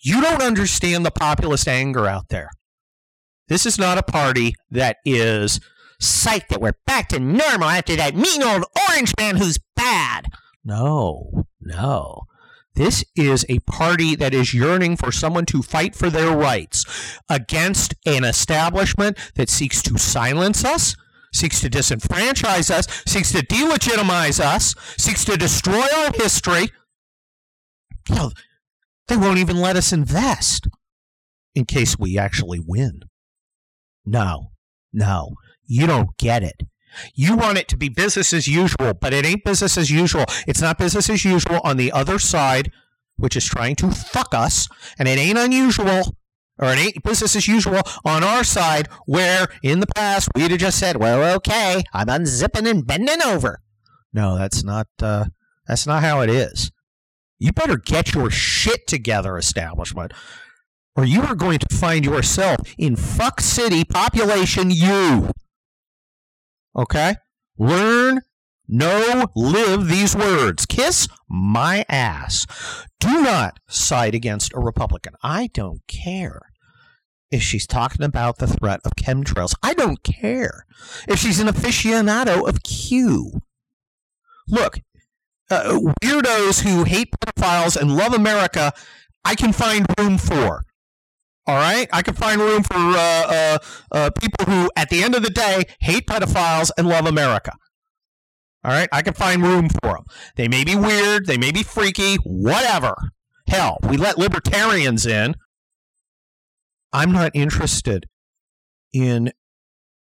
You 0.00 0.20
don't 0.20 0.42
understand 0.42 1.06
the 1.06 1.10
populist 1.10 1.66
anger 1.66 2.06
out 2.06 2.28
there. 2.28 2.50
This 3.48 3.64
is 3.64 3.78
not 3.78 3.98
a 3.98 4.02
party 4.02 4.54
that 4.70 4.98
is 5.04 5.60
psyched 6.00 6.48
that 6.48 6.60
we're 6.60 6.74
back 6.86 7.08
to 7.08 7.18
normal 7.18 7.68
after 7.68 7.96
that 7.96 8.14
mean 8.14 8.42
old 8.42 8.64
orange 8.88 9.14
man 9.18 9.36
who's 9.36 9.58
bad. 9.74 10.26
No, 10.64 11.46
no. 11.60 12.22
This 12.78 13.04
is 13.16 13.44
a 13.48 13.58
party 13.58 14.14
that 14.14 14.32
is 14.32 14.54
yearning 14.54 14.96
for 14.96 15.10
someone 15.10 15.46
to 15.46 15.62
fight 15.62 15.96
for 15.96 16.10
their 16.10 16.30
rights 16.30 17.18
against 17.28 17.96
an 18.06 18.22
establishment 18.22 19.18
that 19.34 19.48
seeks 19.48 19.82
to 19.82 19.98
silence 19.98 20.64
us, 20.64 20.94
seeks 21.34 21.60
to 21.62 21.68
disenfranchise 21.68 22.70
us, 22.70 22.86
seeks 23.04 23.32
to 23.32 23.38
delegitimize 23.38 24.38
us, 24.38 24.76
seeks 24.96 25.24
to 25.24 25.36
destroy 25.36 25.82
our 25.96 26.12
history. 26.12 26.68
Hell, 28.06 28.32
they 29.08 29.16
won't 29.16 29.38
even 29.38 29.60
let 29.60 29.74
us 29.74 29.92
invest 29.92 30.68
in 31.56 31.64
case 31.64 31.98
we 31.98 32.16
actually 32.16 32.60
win. 32.64 33.00
No, 34.06 34.52
no, 34.92 35.34
you 35.66 35.88
don't 35.88 36.16
get 36.16 36.44
it. 36.44 36.62
You 37.14 37.36
want 37.36 37.58
it 37.58 37.68
to 37.68 37.76
be 37.76 37.88
business 37.88 38.32
as 38.32 38.48
usual, 38.48 38.94
but 38.94 39.12
it 39.12 39.24
ain't 39.24 39.44
business 39.44 39.76
as 39.76 39.90
usual. 39.90 40.24
It's 40.46 40.60
not 40.60 40.78
business 40.78 41.08
as 41.10 41.24
usual 41.24 41.60
on 41.64 41.76
the 41.76 41.92
other 41.92 42.18
side, 42.18 42.72
which 43.16 43.36
is 43.36 43.44
trying 43.44 43.76
to 43.76 43.90
fuck 43.90 44.34
us, 44.34 44.68
and 44.98 45.08
it 45.08 45.18
ain't 45.18 45.38
unusual 45.38 46.16
or 46.58 46.72
it 46.72 46.78
ain't 46.78 47.02
business 47.04 47.36
as 47.36 47.46
usual 47.46 47.80
on 48.04 48.24
our 48.24 48.42
side, 48.44 48.88
where 49.06 49.46
in 49.62 49.80
the 49.80 49.86
past 49.94 50.28
we'd 50.34 50.50
have 50.50 50.60
just 50.60 50.78
said, 50.78 50.96
"Well, 50.96 51.36
okay, 51.36 51.84
I'm 51.92 52.08
unzipping 52.08 52.68
and 52.68 52.86
bending 52.86 53.22
over." 53.22 53.60
No, 54.12 54.36
that's 54.36 54.64
not. 54.64 54.88
Uh, 55.00 55.26
that's 55.66 55.86
not 55.86 56.02
how 56.02 56.20
it 56.20 56.30
is. 56.30 56.70
You 57.38 57.52
better 57.52 57.76
get 57.76 58.14
your 58.14 58.30
shit 58.30 58.86
together, 58.86 59.38
establishment, 59.38 60.12
or 60.96 61.04
you 61.04 61.22
are 61.22 61.36
going 61.36 61.60
to 61.60 61.76
find 61.76 62.04
yourself 62.04 62.58
in 62.76 62.96
fuck 62.96 63.40
city 63.40 63.84
population 63.84 64.70
U. 64.70 65.30
Okay? 66.76 67.16
Learn, 67.58 68.20
know, 68.68 69.26
live 69.34 69.88
these 69.88 70.14
words. 70.14 70.66
Kiss 70.66 71.08
my 71.28 71.84
ass. 71.88 72.46
Do 73.00 73.22
not 73.22 73.58
side 73.68 74.14
against 74.14 74.52
a 74.54 74.60
Republican. 74.60 75.14
I 75.22 75.48
don't 75.52 75.80
care 75.86 76.52
if 77.30 77.42
she's 77.42 77.66
talking 77.66 78.04
about 78.04 78.38
the 78.38 78.46
threat 78.46 78.80
of 78.84 78.92
chemtrails. 78.92 79.54
I 79.62 79.74
don't 79.74 80.02
care 80.02 80.66
if 81.08 81.18
she's 81.18 81.40
an 81.40 81.48
aficionado 81.48 82.48
of 82.48 82.62
Q. 82.62 83.40
Look, 84.46 84.80
uh, 85.50 85.78
weirdos 86.02 86.62
who 86.62 86.84
hate 86.84 87.10
pedophiles 87.20 87.76
and 87.76 87.96
love 87.96 88.14
America, 88.14 88.72
I 89.24 89.34
can 89.34 89.52
find 89.52 89.86
room 89.98 90.18
for. 90.18 90.64
All 91.48 91.56
right, 91.56 91.88
I 91.94 92.02
can 92.02 92.12
find 92.12 92.42
room 92.42 92.62
for 92.62 92.76
uh, 92.76 92.98
uh, 93.26 93.58
uh, 93.90 94.10
people 94.10 94.44
who, 94.44 94.70
at 94.76 94.90
the 94.90 95.02
end 95.02 95.14
of 95.14 95.22
the 95.22 95.30
day, 95.30 95.64
hate 95.80 96.06
pedophiles 96.06 96.70
and 96.76 96.86
love 96.86 97.06
America. 97.06 97.52
All 98.62 98.70
right, 98.70 98.88
I 98.92 99.00
can 99.00 99.14
find 99.14 99.42
room 99.42 99.70
for 99.70 99.94
them. 99.94 100.04
They 100.36 100.46
may 100.46 100.62
be 100.62 100.76
weird, 100.76 101.24
they 101.24 101.38
may 101.38 101.50
be 101.50 101.62
freaky, 101.62 102.16
whatever. 102.16 102.94
Hell, 103.46 103.78
we 103.88 103.96
let 103.96 104.18
libertarians 104.18 105.06
in. 105.06 105.36
I'm 106.92 107.12
not 107.12 107.30
interested 107.32 108.04
in 108.92 109.32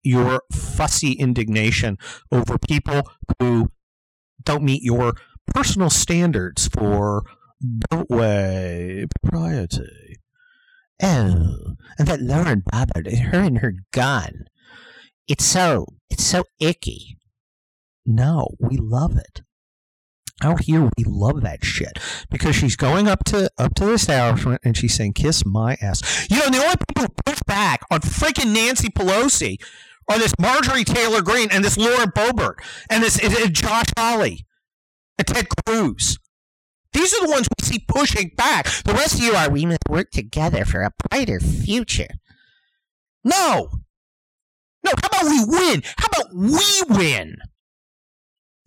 your 0.03 0.41
fussy 0.51 1.13
indignation 1.13 1.99
over 2.33 2.57
people 2.57 3.03
who 3.39 3.69
don't 4.43 4.63
meet 4.63 4.83
your 4.83 5.13
personal 5.47 5.91
standards 5.91 6.67
for 6.69 7.25
beltway 7.63 9.05
propriety. 9.21 10.17
Oh, 11.03 11.77
and 11.99 12.09
that 12.09 12.23
Lauren 12.23 12.63
Boebert, 12.63 13.15
her 13.19 13.41
and 13.41 13.59
her 13.59 13.75
gun. 13.93 14.47
It's 15.29 15.45
so, 15.45 15.87
it's 16.09 16.25
so 16.25 16.45
icky. 16.61 17.19
No, 18.07 18.49
we 18.61 18.77
love 18.77 19.17
it. 19.17 19.43
Out 20.43 20.65
here, 20.65 20.83
we 20.83 21.05
love 21.05 21.41
that 21.43 21.65
shit 21.65 21.99
because 22.31 22.55
she's 22.55 22.77
going 22.77 23.09
up 23.09 23.25
to 23.25 23.51
up 23.57 23.75
to 23.77 23.87
the 23.87 23.93
establishment 23.95 24.61
and 24.65 24.77
she's 24.77 24.95
saying, 24.95 25.15
"Kiss 25.15 25.47
my 25.47 25.79
ass." 25.81 26.29
You 26.31 26.39
know, 26.39 26.51
the 26.51 26.63
only 26.63 26.77
people 26.77 27.05
who 27.05 27.23
push 27.25 27.41
back 27.47 27.81
on 27.91 28.01
freaking 28.01 28.53
Nancy 28.53 28.89
Pelosi 28.89 29.57
are 30.09 30.19
this 30.19 30.35
Marjorie 30.39 30.85
Taylor 30.85 31.23
Greene 31.23 31.49
and 31.51 31.65
this 31.65 31.79
Laura 31.79 32.07
Boebert 32.07 32.57
and 32.91 33.03
this 33.03 33.19
and 33.19 33.55
Josh 33.55 33.87
Hawley 33.99 34.47
and 35.19 35.27
Ted 35.27 35.47
Cruz. 35.65 36.19
These 36.97 37.13
are 37.13 37.27
the 37.27 37.31
ones 37.31 37.47
we 37.59 37.67
see 37.67 37.85
pushing 37.87 38.31
back. 38.37 38.65
The 38.85 38.95
rest 38.95 39.17
of 39.17 39.21
you 39.21 39.35
are, 39.35 39.51
we 39.51 39.67
must 39.67 39.83
work 39.87 40.11
together 40.11 40.65
for 40.65 40.81
a 40.81 40.93
brighter 41.11 41.41
future. 41.41 42.09
No. 43.23 43.69
No, 44.83 44.93
how 45.03 45.09
about 45.09 45.25
we 45.25 45.45
win? 45.45 45.83
How 45.99 46.07
about 46.07 46.35
we 46.35 46.97
win? 46.97 47.37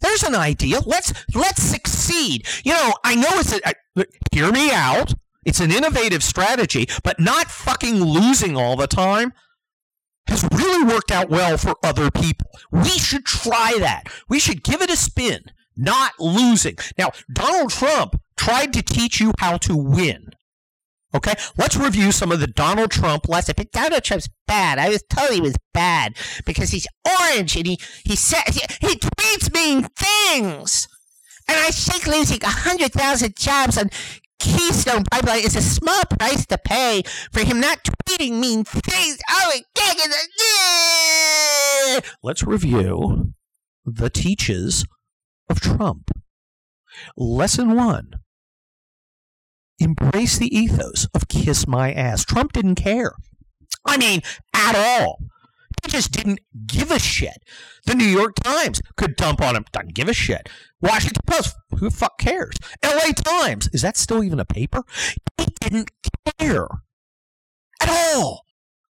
There's 0.01 0.21
an 0.21 0.35
idea. 0.35 0.79
Let's 0.85 1.11
let's 1.33 1.63
succeed. 1.63 2.47
You 2.63 2.73
know, 2.73 2.93
I 3.03 3.15
know 3.15 3.29
it's 3.31 3.53
a, 3.53 4.05
hear 4.31 4.51
me 4.51 4.71
out. 4.71 5.15
It's 5.43 5.59
an 5.59 5.71
innovative 5.71 6.23
strategy, 6.23 6.87
but 7.03 7.19
not 7.19 7.49
fucking 7.49 7.95
losing 7.95 8.55
all 8.55 8.75
the 8.75 8.87
time 8.87 9.33
has 10.27 10.47
really 10.53 10.85
worked 10.85 11.11
out 11.11 11.31
well 11.31 11.57
for 11.57 11.73
other 11.83 12.11
people. 12.11 12.51
We 12.71 12.89
should 12.89 13.25
try 13.25 13.75
that. 13.79 14.03
We 14.29 14.39
should 14.39 14.63
give 14.63 14.83
it 14.83 14.91
a 14.91 14.95
spin 14.95 15.39
not 15.79 16.13
losing. 16.19 16.77
Now, 16.97 17.11
Donald 17.31 17.71
Trump 17.71 18.19
tried 18.37 18.73
to 18.73 18.81
teach 18.81 19.19
you 19.19 19.31
how 19.39 19.57
to 19.57 19.75
win. 19.75 20.29
Okay, 21.15 21.33
let's 21.57 21.75
review 21.75 22.11
some 22.11 22.31
of 22.31 22.39
the 22.39 22.47
Donald 22.47 22.91
Trump 22.91 23.27
lessons. 23.27 23.55
But 23.57 23.71
Donald 23.71 24.03
Trump's 24.03 24.29
bad. 24.45 24.77
I 24.77 24.89
was 24.89 25.03
told 25.09 25.31
he 25.31 25.41
was 25.41 25.55
bad 25.73 26.15
because 26.45 26.69
he's 26.69 26.85
orange 27.03 27.55
and 27.55 27.65
he 27.65 27.79
he 28.03 28.15
said 28.15 28.43
he, 28.47 28.61
he 28.79 28.95
tweets 28.95 29.51
mean 29.51 29.87
things. 29.97 30.87
And 31.47 31.57
I 31.57 31.71
think 31.71 32.05
losing 32.05 32.39
hundred 32.43 32.93
thousand 32.93 33.35
jobs 33.35 33.75
on 33.79 33.89
Keystone 34.39 35.03
Pipeline 35.03 35.43
is 35.43 35.55
a 35.55 35.61
small 35.61 36.03
price 36.05 36.45
to 36.45 36.57
pay 36.57 37.01
for 37.31 37.39
him 37.41 37.59
not 37.59 37.79
tweeting 37.83 38.39
mean 38.39 38.63
things. 38.63 39.17
Oh, 39.29 39.51
yeah. 41.93 41.99
Let's 42.23 42.43
review 42.43 43.33
the 43.83 44.09
teaches 44.09 44.85
of 45.49 45.59
Trump. 45.59 46.11
Lesson 47.17 47.75
one 47.75 48.13
embrace 49.79 50.37
the 50.37 50.55
ethos 50.55 51.07
of 51.13 51.27
kiss 51.27 51.67
my 51.67 51.91
ass. 51.91 52.25
Trump 52.25 52.53
didn't 52.53 52.75
care. 52.75 53.13
I 53.85 53.97
mean, 53.97 54.21
at 54.53 54.75
all. 54.75 55.19
He 55.83 55.89
just 55.89 56.11
didn't 56.11 56.39
give 56.67 56.91
a 56.91 56.99
shit. 56.99 57.37
The 57.85 57.95
New 57.95 58.05
York 58.05 58.35
Times 58.43 58.81
could 58.97 59.15
dump 59.15 59.41
on 59.41 59.55
him. 59.55 59.65
Doesn't 59.71 59.93
give 59.93 60.09
a 60.09 60.13
shit. 60.13 60.49
Washington 60.81 61.21
Post, 61.25 61.55
who 61.71 61.89
the 61.89 61.95
fuck 61.95 62.17
cares? 62.19 62.55
LA 62.83 63.13
Times, 63.13 63.69
is 63.71 63.81
that 63.81 63.95
still 63.95 64.23
even 64.23 64.39
a 64.39 64.45
paper? 64.45 64.83
He 65.37 65.47
didn't 65.61 65.91
care. 66.37 66.67
At 67.81 67.89
all. 67.89 68.43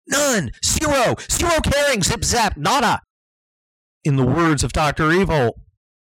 None. 0.07 0.53
Zero. 0.65 1.17
Zero 1.31 1.61
caring. 1.63 2.03
Zip 2.03 2.25
zap. 2.25 2.57
Nada. 2.57 3.03
In 4.03 4.17
the 4.17 4.25
words 4.25 4.65
of 4.65 4.73
Dr. 4.73 5.13
Evil, 5.13 5.61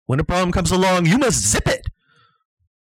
when 0.09 0.19
a 0.19 0.23
problem 0.23 0.51
comes 0.51 0.71
along, 0.71 1.05
you 1.05 1.19
must 1.19 1.47
zip 1.47 1.67
it. 1.67 1.85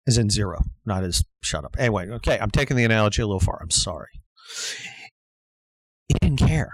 As 0.09 0.19
in 0.19 0.29
zero, 0.29 0.65
not 0.85 1.05
as 1.05 1.23
shut 1.41 1.65
up. 1.65 1.77
Anyway, 1.79 2.11
okay, 2.11 2.37
I'm 2.41 2.51
taking 2.51 2.77
the 2.77 2.83
analogy 2.83 3.23
a 3.23 3.27
little 3.29 3.39
far. 3.39 3.61
I'm 3.63 3.71
sorry. 3.71 4.09
He 6.09 6.15
didn't 6.21 6.39
care. 6.39 6.73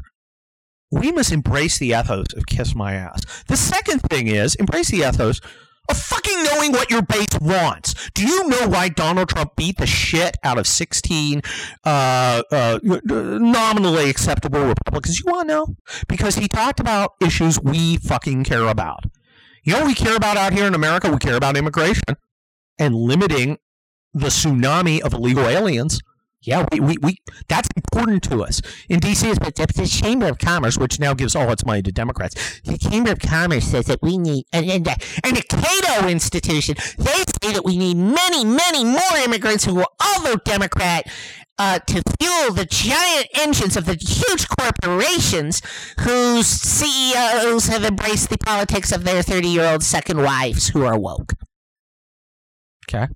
We 0.91 1.13
must 1.13 1.33
embrace 1.33 1.79
the 1.79 1.89
ethos 1.89 2.33
of 2.35 2.47
kiss 2.47 2.75
my 2.75 2.95
ass. 2.95 3.45
The 3.47 3.59
second 3.59 4.01
thing 4.09 4.29
is 4.29 4.55
embrace 4.55 4.91
the 4.91 5.07
ethos 5.07 5.43
of 5.91 5.99
fucking 5.99 6.43
knowing 6.45 6.73
what 6.73 6.91
your 6.91 7.03
base 7.03 7.39
wants. 7.43 8.09
Do 8.15 8.27
you 8.27 8.49
know 8.49 8.69
why 8.69 8.89
Donald 8.89 9.29
Trump 9.29 9.55
beat 9.55 9.77
the 9.77 9.87
shit 9.87 10.39
out 10.43 10.57
of 10.57 10.67
16 10.67 11.43
uh, 11.85 12.43
uh, 12.51 12.79
nominally 12.83 14.09
acceptable 14.09 14.65
Republicans? 14.65 15.21
You 15.21 15.31
want 15.31 15.51
to 15.51 15.55
know? 15.55 15.67
Because 16.09 16.37
he 16.37 16.49
talked 16.49 16.81
about 16.81 17.17
issues 17.21 17.61
we 17.61 17.99
fucking 17.99 18.45
care 18.45 18.67
about. 18.67 19.05
You 19.69 19.75
know 19.75 19.85
we 19.85 19.93
care 19.93 20.17
about 20.17 20.39
out 20.39 20.55
here 20.55 20.65
in 20.65 20.75
America? 20.75 21.11
We 21.11 21.19
care 21.19 21.37
about 21.37 21.55
immigration 21.55 22.17
and 22.79 22.95
limiting 22.95 23.59
the 24.15 24.29
tsunami 24.29 25.03
of 25.03 25.13
illegal 25.13 25.47
aliens. 25.47 26.01
Yeah, 26.41 26.65
we, 26.73 26.81
we, 26.81 26.97
we 27.03 27.19
that's 27.49 27.69
important 27.77 28.23
to 28.31 28.43
us. 28.43 28.63
In 28.89 28.99
DC, 28.99 29.31
it's 29.31 29.77
the 29.77 29.87
Chamber 29.87 30.27
of 30.27 30.39
Commerce, 30.39 30.79
which 30.79 30.99
now 30.99 31.13
gives 31.13 31.37
all 31.37 31.51
its 31.53 31.67
money 31.67 31.83
to 31.83 31.93
Democrats. 31.93 32.63
The 32.63 32.79
Chamber 32.79 33.13
of 33.13 33.19
Commerce 33.19 33.67
says 33.67 33.85
that 33.89 33.99
we 34.01 34.17
need, 34.17 34.47
and, 34.55 34.71
and, 34.71 34.89
and 35.23 35.37
the 35.37 35.43
Cato 35.43 36.09
Institution, 36.09 36.77
they 36.97 37.25
say 37.43 37.53
that 37.53 37.63
we 37.63 37.77
need 37.77 37.99
many, 37.99 38.47
many 38.47 38.85
more 38.87 39.19
immigrants 39.23 39.67
who 39.67 39.75
will 39.75 39.93
all 40.01 40.23
vote 40.23 40.47
Democrat 40.47 41.07
uh, 41.59 41.79
to 41.81 42.03
fuel 42.21 42.53
the 42.53 42.67
giant 42.69 43.27
engines 43.35 43.77
of 43.77 43.85
the 43.85 43.95
huge 43.95 44.49
corporations 44.49 45.61
whose 46.01 46.47
CEOs 46.47 47.67
have 47.67 47.85
embraced 47.85 48.31
the 48.31 48.39
politics 48.39 48.93
of 48.93 49.05
their 49.05 49.23
30 49.23 49.49
year 49.49 49.65
old 49.65 49.83
second 49.83 50.23
wives 50.23 50.69
who 50.69 50.85
are 50.85 50.99
woke. 50.99 51.33
Okay. 52.89 53.09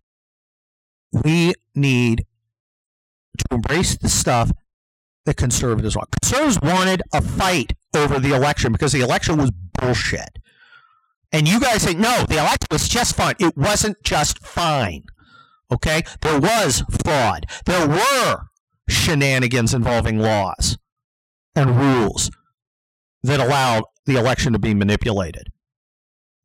We 1.13 1.55
need 1.75 2.25
to 3.39 3.45
embrace 3.53 3.97
the 3.97 4.09
stuff 4.09 4.51
that 5.25 5.37
conservatives 5.37 5.97
want. 5.97 6.11
Conservatives 6.21 6.61
wanted 6.63 7.03
a 7.13 7.23
fight 7.23 7.75
over 7.95 8.19
the 8.19 8.35
election 8.35 8.73
because 8.73 8.93
the 8.93 9.01
election 9.01 9.37
was 9.37 9.51
bullshit. 9.81 10.39
And 11.33 11.49
you 11.49 11.61
guys 11.61 11.85
think, 11.85 11.99
no, 11.99 12.25
the 12.29 12.39
election 12.39 12.69
was 12.71 12.89
just 12.89 13.17
fine. 13.17 13.35
It 13.39 13.57
wasn't 13.57 14.03
just 14.03 14.39
fine. 14.45 15.05
Okay? 15.73 16.03
There 16.21 16.39
was 16.39 16.85
fraud. 17.03 17.47
There 17.65 17.89
were 17.89 18.43
shenanigans 18.89 19.73
involving 19.73 20.19
laws 20.19 20.77
and 21.55 21.77
rules 21.77 22.31
that 23.23 23.41
allowed 23.41 23.85
the 24.07 24.17
election 24.17 24.53
to 24.53 24.59
be 24.59 24.75
manipulated. 24.75 25.49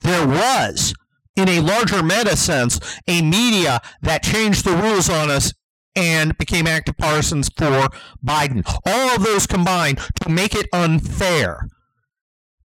There 0.01 0.27
was, 0.27 0.93
in 1.35 1.49
a 1.49 1.59
larger 1.59 2.03
meta 2.03 2.37
sense, 2.37 2.79
a 3.07 3.21
media 3.21 3.81
that 4.01 4.23
changed 4.23 4.63
the 4.63 4.75
rules 4.75 5.09
on 5.09 5.29
us 5.29 5.53
and 5.95 6.37
became 6.37 6.67
active 6.67 6.95
partisans 6.97 7.49
for 7.49 7.89
Biden. 8.23 8.63
All 8.85 9.15
of 9.15 9.23
those 9.23 9.47
combined 9.47 9.99
to 10.21 10.29
make 10.29 10.53
it 10.53 10.67
unfair. 10.71 11.67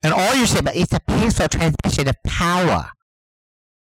And 0.03 0.13
all 0.13 0.35
you're 0.35 0.47
saying, 0.47 0.67
is 0.75 0.93
a 0.93 1.01
peaceful 1.01 1.49
transition 1.49 2.09
of 2.09 2.17
power. 2.27 2.91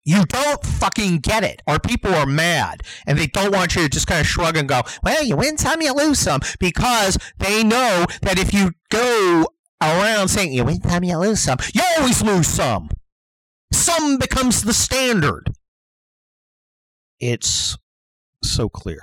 You 0.04 0.24
don't 0.24 0.64
fucking 0.64 1.18
get 1.18 1.44
it. 1.44 1.60
Our 1.66 1.78
people 1.78 2.14
are 2.14 2.24
mad 2.24 2.82
and 3.06 3.18
they 3.18 3.26
don't 3.26 3.52
want 3.52 3.76
you 3.76 3.82
to 3.82 3.88
just 3.88 4.06
kind 4.06 4.20
of 4.20 4.26
shrug 4.26 4.56
and 4.56 4.68
go, 4.68 4.82
well, 5.02 5.22
you 5.22 5.36
win 5.36 5.58
some, 5.58 5.82
you 5.82 5.92
lose 5.92 6.18
some, 6.18 6.40
because 6.58 7.18
they 7.38 7.62
know 7.62 8.06
that 8.22 8.38
if 8.38 8.54
you 8.54 8.72
go 8.90 9.46
around 9.82 10.28
saying 10.28 10.52
you 10.52 10.64
win 10.64 10.82
some, 10.82 11.04
you 11.04 11.18
lose 11.18 11.40
some, 11.40 11.58
you 11.74 11.82
always 11.98 12.22
lose 12.22 12.46
some. 12.46 12.88
Some 13.70 14.16
becomes 14.18 14.62
the 14.62 14.72
standard. 14.72 15.50
It's 17.20 17.76
so 18.42 18.68
clear. 18.68 19.00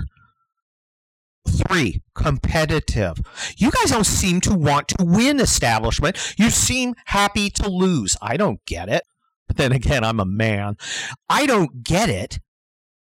Three, 1.47 2.01
competitive. 2.15 3.19
You 3.57 3.69
guys 3.69 3.91
don't 3.91 4.05
seem 4.05 4.41
to 4.41 4.55
want 4.55 4.87
to 4.87 5.05
win, 5.05 5.39
establishment. 5.39 6.17
You 6.37 6.49
seem 6.49 6.95
happy 7.05 7.51
to 7.51 7.69
lose. 7.69 8.17
I 8.21 8.37
don't 8.37 8.65
get 8.65 8.89
it. 8.89 9.03
But 9.47 9.57
then 9.57 9.71
again, 9.71 10.03
I'm 10.03 10.19
a 10.19 10.25
man. 10.25 10.77
I 11.29 11.45
don't 11.45 11.83
get 11.83 12.09
it. 12.09 12.39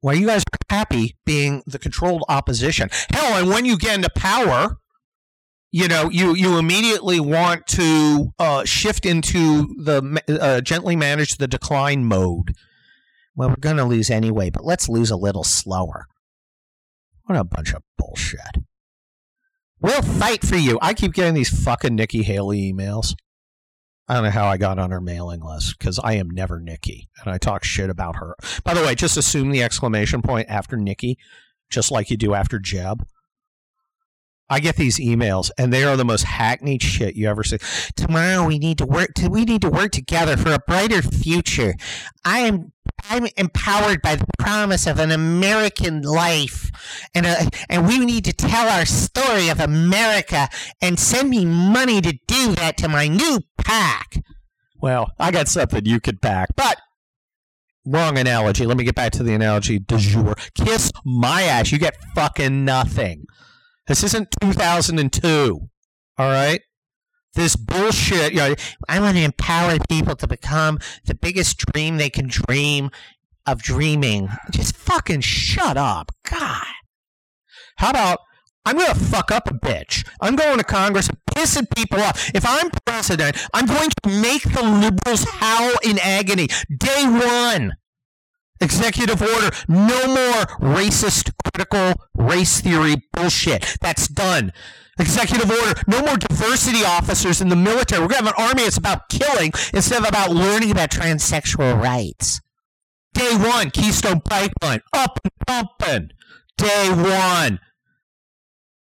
Why 0.01 0.15
you 0.15 0.27
guys 0.27 0.43
are 0.43 0.77
happy 0.77 1.17
being 1.25 1.63
the 1.67 1.79
controlled 1.79 2.25
opposition. 2.29 2.91
Hell, 3.11 3.37
and 3.39 3.49
when 3.49 3.65
you 3.65 3.79
get 3.79 3.95
into 3.95 4.11
power, 4.15 4.79
you 5.73 5.89
know, 5.89 6.11
you, 6.11 6.35
you 6.35 6.59
immediately 6.59 7.21
want 7.21 7.67
to 7.69 8.33
uh, 8.39 8.65
shift 8.65 9.07
into 9.07 9.75
the 9.83 10.23
uh, 10.29 10.61
gently 10.61 10.95
manage 10.95 11.39
the 11.39 11.49
decline 11.49 12.05
mode. 12.05 12.55
Well, 13.35 13.49
we're 13.49 13.57
going 13.57 13.79
to 13.79 13.85
lose 13.85 14.11
anyway, 14.11 14.51
but 14.51 14.65
let's 14.65 14.89
lose 14.89 15.11
a 15.11 15.17
little 15.17 15.43
slower. 15.43 16.07
What 17.25 17.39
a 17.39 17.45
bunch 17.45 17.73
of 17.73 17.83
bullshit. 17.99 18.63
We'll 19.81 20.03
fight 20.03 20.43
for 20.43 20.57
you. 20.57 20.79
I 20.81 20.95
keep 20.95 21.15
getting 21.15 21.35
these 21.35 21.65
fucking 21.65 21.95
Nikki 21.95 22.23
Haley 22.23 22.73
emails. 22.73 23.15
I 24.07 24.15
don't 24.15 24.25
know 24.25 24.31
how 24.31 24.47
I 24.47 24.59
got 24.59 24.79
on 24.79 24.91
her 24.91 25.01
mailing 25.01 25.41
list 25.41 25.79
because 25.79 25.99
I 25.99 26.15
am 26.15 26.29
never 26.29 26.61
Nikki 26.61 27.09
and 27.23 27.33
I 27.33 27.39
talk 27.39 27.65
shit 27.65 27.89
about 27.89 28.17
her. 28.17 28.37
By 28.63 28.75
the 28.75 28.83
way, 28.83 28.95
just 28.95 29.17
assume 29.17 29.51
the 29.51 29.63
exclamation 29.63 30.21
point 30.21 30.49
after 30.51 30.77
Nikki, 30.77 31.17
just 31.71 31.91
like 31.91 32.11
you 32.11 32.17
do 32.17 32.35
after 32.35 32.59
Jeb. 32.59 33.07
I 34.51 34.61
get 34.61 34.77
these 34.77 34.99
emails, 34.99 35.51
and 35.57 35.73
they 35.73 35.85
are 35.85 35.97
the 35.97 36.05
most 36.05 36.25
hackneyed 36.25 36.83
shit 36.83 37.17
you 37.17 37.29
ever 37.29 37.43
see. 37.43 37.57
Tomorrow 37.97 38.47
we 38.47 38.59
need 38.59 38.77
to 38.79 38.87
work. 38.87 39.15
To, 39.15 39.29
we 39.29 39.47
need 39.47 39.63
to 39.63 39.71
work 39.71 39.91
together 39.93 40.37
for 40.37 40.53
a 40.53 40.59
brighter 40.67 41.01
future. 41.01 41.75
I 42.27 42.41
am. 42.41 42.74
I'm 43.11 43.27
empowered 43.37 44.03
by 44.03 44.17
the 44.17 44.27
promise 44.39 44.87
of 44.87 44.99
an 44.99 45.11
American 45.11 46.03
life, 46.03 46.71
and 47.15 47.27
a, 47.27 47.49
and 47.69 47.87
we 47.87 47.99
need 47.99 48.25
to 48.25 48.33
tell 48.33 48.69
our 48.69 48.87
story 48.87 49.49
of 49.49 49.61
America. 49.61 50.49
And 50.81 50.99
send 50.99 51.31
me 51.31 51.45
money 51.45 52.01
to 52.01 52.13
do 52.27 52.55
that 52.55 52.77
to 52.79 52.89
my 52.89 53.09
new 53.09 53.41
pack. 53.59 54.23
Well, 54.81 55.11
I 55.19 55.31
got 55.31 55.49
something 55.49 55.85
you 55.85 56.01
could 56.01 56.21
pack, 56.21 56.51
but 56.57 56.79
wrong 57.87 58.19
analogy. 58.19 58.67
Let 58.67 58.77
me 58.77 58.85
get 58.85 58.95
back 58.95 59.13
to 59.13 59.23
the 59.23 59.35
analogy 59.35 59.79
du 59.79 59.99
jour. 59.99 60.35
Kiss 60.55 60.91
my 61.05 61.43
ass. 61.43 61.73
You 61.73 61.79
get 61.79 61.97
fucking 62.15 62.65
nothing. 62.65 63.25
This 63.87 64.03
isn't 64.03 64.29
2002. 64.41 65.69
All 66.17 66.29
right? 66.29 66.61
This 67.35 67.57
bullshit. 67.57 68.33
You 68.33 68.39
know, 68.39 68.55
I 68.89 69.01
want 69.01 69.17
to 69.17 69.23
empower 69.23 69.79
people 69.89 70.17
to 70.17 70.27
become 70.27 70.79
the 71.05 71.15
biggest 71.15 71.59
dream 71.59 71.97
they 71.97 72.11
can 72.11 72.29
dream 72.29 72.91
of 73.47 73.63
dreaming. 73.63 74.29
Just 74.51 74.77
fucking 74.77 75.21
shut 75.21 75.77
up. 75.77 76.13
God. 76.29 76.67
How 77.77 77.91
about 77.91 78.19
I'm 78.67 78.79
going 78.79 78.93
to 78.93 78.99
fuck 78.99 79.31
up 79.31 79.51
a 79.51 79.55
bitch. 79.55 80.09
I'm 80.23 80.37
going 80.37 80.57
to 80.57 80.65
Congress 80.65 81.09
and 81.09 81.19
pissing 81.31 81.67
people 81.77 82.01
off. 82.01 82.31
If 82.35 82.47
I'm 82.47 82.71
president, 82.87 83.37
I'm 83.53 83.67
going 83.67 83.91
to 83.91 84.09
make 84.09 84.43
the 84.43 84.63
liberals 84.63 85.25
howl 85.25 85.73
in 85.83 85.99
agony. 85.99 86.49
Day 86.79 87.05
one. 87.05 87.75
Executive 88.65 89.21
order. 89.21 89.51
No 89.69 90.07
more 90.07 90.75
racist, 90.75 91.31
critical 91.45 92.03
race 92.17 92.63
theory 92.63 92.97
bullshit. 93.13 93.77
That's 93.83 94.09
done. 94.09 94.53
Executive 94.99 95.51
order. 95.51 95.81
No 95.87 96.01
more 96.01 96.17
diversity 96.17 96.83
officers 96.85 97.43
in 97.43 97.51
the 97.51 97.57
military. 97.57 98.01
We're 98.01 98.09
going 98.09 98.25
to 98.25 98.31
have 98.31 98.35
an 98.39 98.43
army 98.43 98.63
that's 98.63 98.79
about 98.79 99.09
killing 99.11 99.53
instead 99.75 100.01
of 100.01 100.09
about 100.09 100.31
learning 100.31 100.71
about 100.71 100.91
transsexual 100.91 101.81
rights. 101.81 102.41
Day 103.13 103.37
one, 103.37 103.71
Keystone 103.71 104.23
Pipeline. 104.23 104.81
Up 104.95 105.21
and 105.23 105.33
pumping. 105.47 106.11
Day 106.57 106.91
one. 106.91 107.61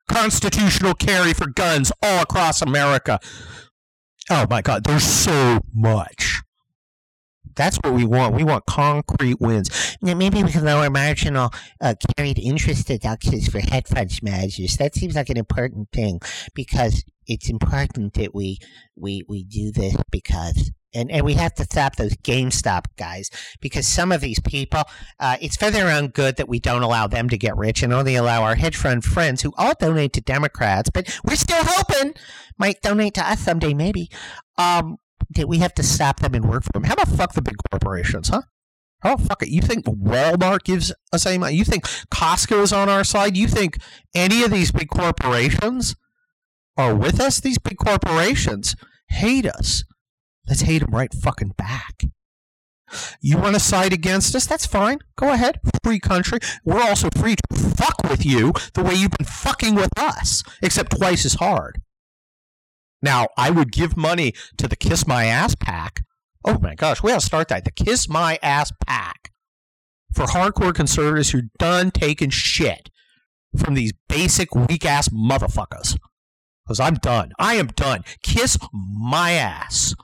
Constitutional 0.09 0.93
carry 0.93 1.33
for 1.33 1.47
guns 1.47 1.91
all 2.03 2.23
across 2.23 2.61
America. 2.61 3.19
Oh 4.29 4.47
my 4.51 4.61
God, 4.61 4.85
there's 4.85 5.05
so 5.05 5.61
much. 5.73 6.30
That's 7.57 7.79
what 7.79 7.95
we 7.95 8.05
want. 8.05 8.35
We 8.35 8.45
want 8.45 8.67
concrete 8.67 9.41
wins. 9.41 9.97
Now, 10.03 10.15
maybe 10.15 10.43
we 10.43 10.51
can 10.51 10.65
lower 10.65 10.89
marginal 10.89 11.51
uh, 11.81 11.95
carried 12.17 12.39
interest 12.39 12.87
deductions 12.87 13.49
for 13.49 13.59
hedge 13.59 13.87
funds 13.87 14.23
managers. 14.23 14.77
That 14.77 14.95
seems 14.95 15.15
like 15.17 15.31
an 15.31 15.37
important 15.37 15.91
thing 15.93 16.21
because 16.55 17.05
it's 17.27 17.49
important 17.51 18.15
that 18.15 18.35
we 18.35 18.59
we 18.97 19.23
we 19.29 19.45
do 19.45 19.73
this 19.73 19.97
because 20.11 20.71
and, 20.93 21.11
and 21.11 21.25
we 21.25 21.35
have 21.35 21.55
to 21.55 21.65
stop 21.65 21.97
those 21.97 22.17
GameStop 22.17 22.87
guys 22.97 23.31
because 23.61 23.87
some 23.87 24.11
of 24.11 24.21
these 24.21 24.41
people, 24.41 24.83
uh, 25.21 25.37
it's 25.41 25.57
for 25.57 25.71
their 25.71 25.89
own 25.89 26.09
good 26.09 26.37
that 26.37 26.49
we 26.49 26.59
don't 26.59 26.83
allow 26.83 27.07
them 27.07 27.29
to 27.29 27.39
get 27.39 27.57
rich 27.57 27.83
and 27.83 27.93
only 27.93 28.17
allow 28.17 28.43
our 28.43 28.57
hedge 28.57 28.77
fund 28.77 29.05
friends 29.05 29.43
who 29.43 29.53
all 29.57 29.75
donate 29.79 30.13
to 30.15 30.21
Democrats, 30.21 30.91
but 30.91 31.09
we're 31.25 31.37
still 31.37 31.63
hoping 31.65 32.15
might 32.59 32.83
donate 32.83 33.15
to 33.15 33.29
us 33.29 33.41
someday, 33.41 33.73
maybe. 33.73 34.11
Um, 34.59 34.99
that 35.31 35.49
we 35.49 35.59
have 35.59 35.75
to 35.75 35.83
stop 35.83 36.21
them 36.21 36.35
and 36.35 36.49
work 36.49 36.65
for 36.65 36.73
them. 36.73 36.85
How 36.85 36.95
about 36.95 37.09
fuck 37.09 37.33
the 37.35 37.43
big 37.43 37.57
corporations, 37.71 38.29
huh? 38.29 38.43
Oh 39.03 39.17
fuck 39.17 39.43
it! 39.43 39.49
You 39.49 39.63
think 39.63 39.87
Walmart 39.87 40.65
gives 40.65 40.93
us 41.13 41.25
any 41.25 41.39
money? 41.39 41.57
You 41.57 41.65
think 41.65 41.85
Costco 42.13 42.63
is 42.63 42.73
on 42.73 42.89
our 42.89 43.05
side? 43.05 43.37
You 43.37 43.49
think 43.49 43.79
any 44.15 44.43
of 44.43 44.51
these 44.51 44.73
big 44.73 44.89
corporations 44.89 45.97
are 46.77 46.95
with 46.95 47.21
us, 47.21 47.41
these 47.41 47.59
big 47.59 47.79
corporations, 47.79 48.77
hate 49.09 49.47
us. 49.47 49.85
Let's 50.47 50.63
hate 50.63 50.81
them 50.81 50.95
right 50.95 51.13
fucking 51.13 51.55
back. 51.57 52.03
You 53.21 53.39
want 53.39 53.55
to 53.55 53.61
side 53.61 53.93
against 53.93 54.35
us? 54.35 54.47
That's 54.47 54.67
fine. 54.67 54.99
Go 55.17 55.33
ahead. 55.33 55.61
Free 55.85 56.01
country. 56.01 56.41
We're 56.65 56.83
also 56.83 57.09
free 57.17 57.37
to 57.37 57.57
fuck 57.57 58.03
with 58.09 58.27
you 58.27 58.53
the 58.75 58.83
way 58.83 58.95
you've 58.95 59.13
been 59.13 59.27
fucking 59.27 59.77
with 59.77 59.91
us, 59.97 60.43
except 60.61 60.97
twice 60.97 61.25
as 61.25 61.35
hard. 61.35 61.81
Now, 63.03 63.29
I 63.37 63.51
would 63.51 63.73
give 63.73 63.97
money 63.97 64.35
to 64.59 64.69
the 64.69 64.77
Kiss 64.77 65.07
My 65.07 65.25
Ass 65.25 65.55
pack. 65.55 66.05
Oh 66.45 66.59
my 66.59 66.75
gosh, 66.75 67.03
we 67.03 67.11
gotta 67.11 67.21
start 67.25 67.49
that. 67.49 67.65
The 67.65 67.71
Kiss 67.71 68.09
My 68.09 68.39
Ass 68.43 68.73
pack 68.87 69.31
for 70.13 70.25
hardcore 70.25 70.75
conservatives 70.75 71.31
who 71.31 71.43
done 71.59 71.91
taking 71.91 72.31
shit 72.31 72.91
from 73.57 73.75
these 73.75 73.93
basic 74.09 74.55
weak 74.55 74.85
ass 74.85 75.09
motherfuckers. 75.09 75.97
Because 76.65 76.81
I'm 76.81 76.95
done. 76.95 77.33
I 77.39 77.55
am 77.55 77.69
done. 77.69 78.05
Kiss 78.23 78.57
my 78.73 79.33
ass. 79.33 79.95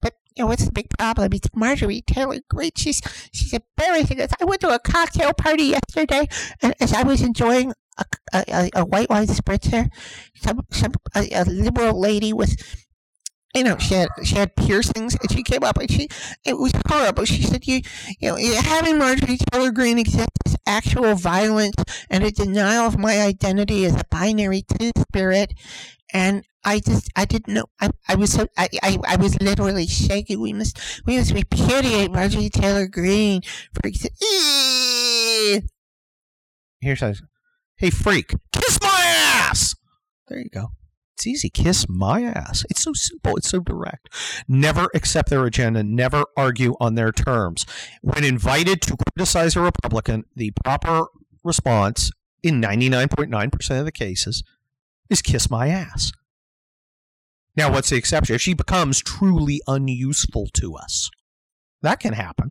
But 0.00 0.14
you 0.36 0.44
know 0.44 0.48
what's 0.48 0.64
the 0.64 0.72
big 0.72 0.90
problem? 0.96 1.32
It's 1.32 1.48
Marjorie 1.54 2.02
Taylor 2.02 2.38
Greene. 2.48 2.70
She's 2.76 3.00
she's 3.32 3.52
embarrassing 3.52 4.20
us. 4.20 4.30
I 4.40 4.44
went 4.44 4.60
to 4.60 4.72
a 4.72 4.78
cocktail 4.78 5.32
party 5.32 5.64
yesterday, 5.64 6.28
and 6.62 6.74
as 6.80 6.92
I 6.92 7.02
was 7.02 7.20
enjoying 7.22 7.72
a, 7.98 8.04
a, 8.32 8.70
a 8.76 8.84
white 8.84 9.10
wine 9.10 9.26
spritzer, 9.26 9.88
some 10.36 10.60
some 10.70 10.92
a, 11.14 11.28
a 11.32 11.44
liberal 11.44 11.98
lady 11.98 12.32
with 12.32 12.56
you 13.54 13.62
know, 13.62 13.78
she 13.78 13.94
had 13.94 14.08
she 14.24 14.34
had 14.34 14.56
piercings, 14.56 15.14
and 15.14 15.30
she 15.30 15.42
came 15.44 15.62
up 15.62 15.78
and 15.78 15.90
she 15.90 16.08
it 16.44 16.58
was 16.58 16.72
horrible. 16.88 17.24
She 17.24 17.42
said, 17.42 17.66
"You, 17.66 17.82
you 18.18 18.30
know, 18.30 18.36
having 18.60 18.98
Marjorie 18.98 19.38
Taylor 19.52 19.70
Greene 19.70 19.98
exist 19.98 20.28
is 20.44 20.56
actual 20.66 21.14
violence 21.14 21.76
and 22.10 22.24
a 22.24 22.32
denial 22.32 22.86
of 22.86 22.98
my 22.98 23.20
identity 23.20 23.84
as 23.84 23.94
a 23.94 24.04
binary 24.10 24.62
two 24.62 24.90
spirit." 24.98 25.54
And 26.12 26.44
I 26.64 26.80
just 26.80 27.10
I 27.14 27.24
didn't 27.26 27.54
know 27.54 27.66
I, 27.80 27.90
I 28.08 28.16
was 28.16 28.32
so 28.32 28.48
I, 28.56 28.68
I, 28.82 28.98
I 29.06 29.16
was 29.16 29.40
literally 29.40 29.86
shaking. 29.86 30.40
We 30.40 30.52
must 30.52 31.02
we 31.06 31.16
must 31.18 31.32
repudiate 31.32 32.10
Marjorie 32.10 32.50
Taylor 32.50 32.88
Greene 32.88 33.42
for. 33.72 33.88
Here's 36.80 37.00
how. 37.00 37.12
Hey, 37.76 37.90
freak, 37.90 38.34
kiss 38.52 38.78
my 38.80 39.02
ass. 39.04 39.74
There 40.28 40.38
you 40.38 40.48
go. 40.48 40.72
It's 41.16 41.26
easy. 41.26 41.48
Kiss 41.48 41.88
my 41.88 42.22
ass. 42.22 42.64
It's 42.70 42.82
so 42.82 42.92
simple. 42.92 43.36
It's 43.36 43.48
so 43.48 43.60
direct. 43.60 44.08
Never 44.48 44.88
accept 44.94 45.30
their 45.30 45.44
agenda. 45.44 45.82
Never 45.82 46.24
argue 46.36 46.74
on 46.80 46.96
their 46.96 47.12
terms. 47.12 47.64
When 48.02 48.24
invited 48.24 48.82
to 48.82 48.96
criticize 48.96 49.54
a 49.54 49.60
Republican, 49.60 50.24
the 50.34 50.52
proper 50.64 51.06
response 51.44 52.10
in 52.42 52.60
99.9% 52.60 53.78
of 53.78 53.84
the 53.84 53.92
cases 53.92 54.42
is 55.08 55.22
kiss 55.22 55.50
my 55.50 55.68
ass. 55.68 56.12
Now, 57.56 57.70
what's 57.72 57.90
the 57.90 57.96
exception? 57.96 58.34
If 58.34 58.42
she 58.42 58.54
becomes 58.54 59.00
truly 59.00 59.60
unuseful 59.68 60.48
to 60.54 60.74
us, 60.74 61.10
that 61.82 62.00
can 62.00 62.14
happen. 62.14 62.50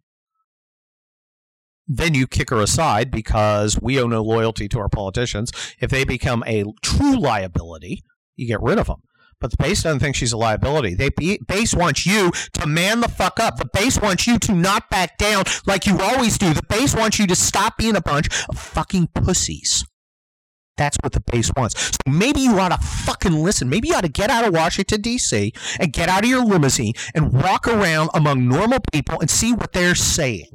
Then 1.87 2.13
you 2.13 2.27
kick 2.27 2.49
her 2.49 2.61
aside 2.61 3.11
because 3.11 3.79
we 3.81 3.99
owe 3.99 4.07
no 4.07 4.23
loyalty 4.23 4.69
to 4.69 4.79
our 4.79 4.89
politicians. 4.89 5.51
If 5.79 5.89
they 5.89 6.05
become 6.05 6.43
a 6.47 6.63
true 6.81 7.19
liability, 7.19 8.03
you 8.35 8.47
get 8.47 8.61
rid 8.61 8.79
of 8.79 8.87
them. 8.87 9.01
But 9.39 9.51
the 9.51 9.57
base 9.57 9.83
doesn't 9.83 9.99
think 9.99 10.15
she's 10.15 10.31
a 10.31 10.37
liability. 10.37 10.95
They 10.95 11.09
base 11.45 11.75
wants 11.75 12.05
you 12.05 12.31
to 12.53 12.65
man 12.65 13.01
the 13.01 13.09
fuck 13.09 13.41
up. 13.41 13.57
The 13.57 13.69
base 13.73 13.99
wants 13.99 14.25
you 14.25 14.39
to 14.39 14.53
not 14.53 14.89
back 14.89 15.17
down 15.17 15.43
like 15.65 15.85
you 15.85 15.99
always 15.99 16.37
do. 16.37 16.53
The 16.53 16.63
base 16.63 16.95
wants 16.95 17.19
you 17.19 17.27
to 17.27 17.35
stop 17.35 17.77
being 17.77 17.97
a 17.97 18.01
bunch 18.01 18.27
of 18.47 18.57
fucking 18.57 19.09
pussies. 19.13 19.85
That's 20.77 20.97
what 21.03 21.11
the 21.11 21.19
base 21.19 21.51
wants. 21.57 21.79
So 21.79 21.97
maybe 22.09 22.39
you 22.39 22.57
ought 22.57 22.69
to 22.69 22.77
fucking 22.77 23.33
listen. 23.33 23.67
Maybe 23.67 23.89
you 23.89 23.95
ought 23.95 24.01
to 24.01 24.09
get 24.09 24.29
out 24.29 24.47
of 24.47 24.53
Washington, 24.53 25.01
D.C., 25.01 25.51
and 25.77 25.91
get 25.91 26.07
out 26.07 26.23
of 26.23 26.29
your 26.29 26.45
limousine 26.45 26.93
and 27.13 27.33
walk 27.33 27.67
around 27.67 28.11
among 28.13 28.47
normal 28.47 28.79
people 28.93 29.19
and 29.19 29.29
see 29.29 29.51
what 29.53 29.73
they're 29.73 29.93
saying. 29.93 30.51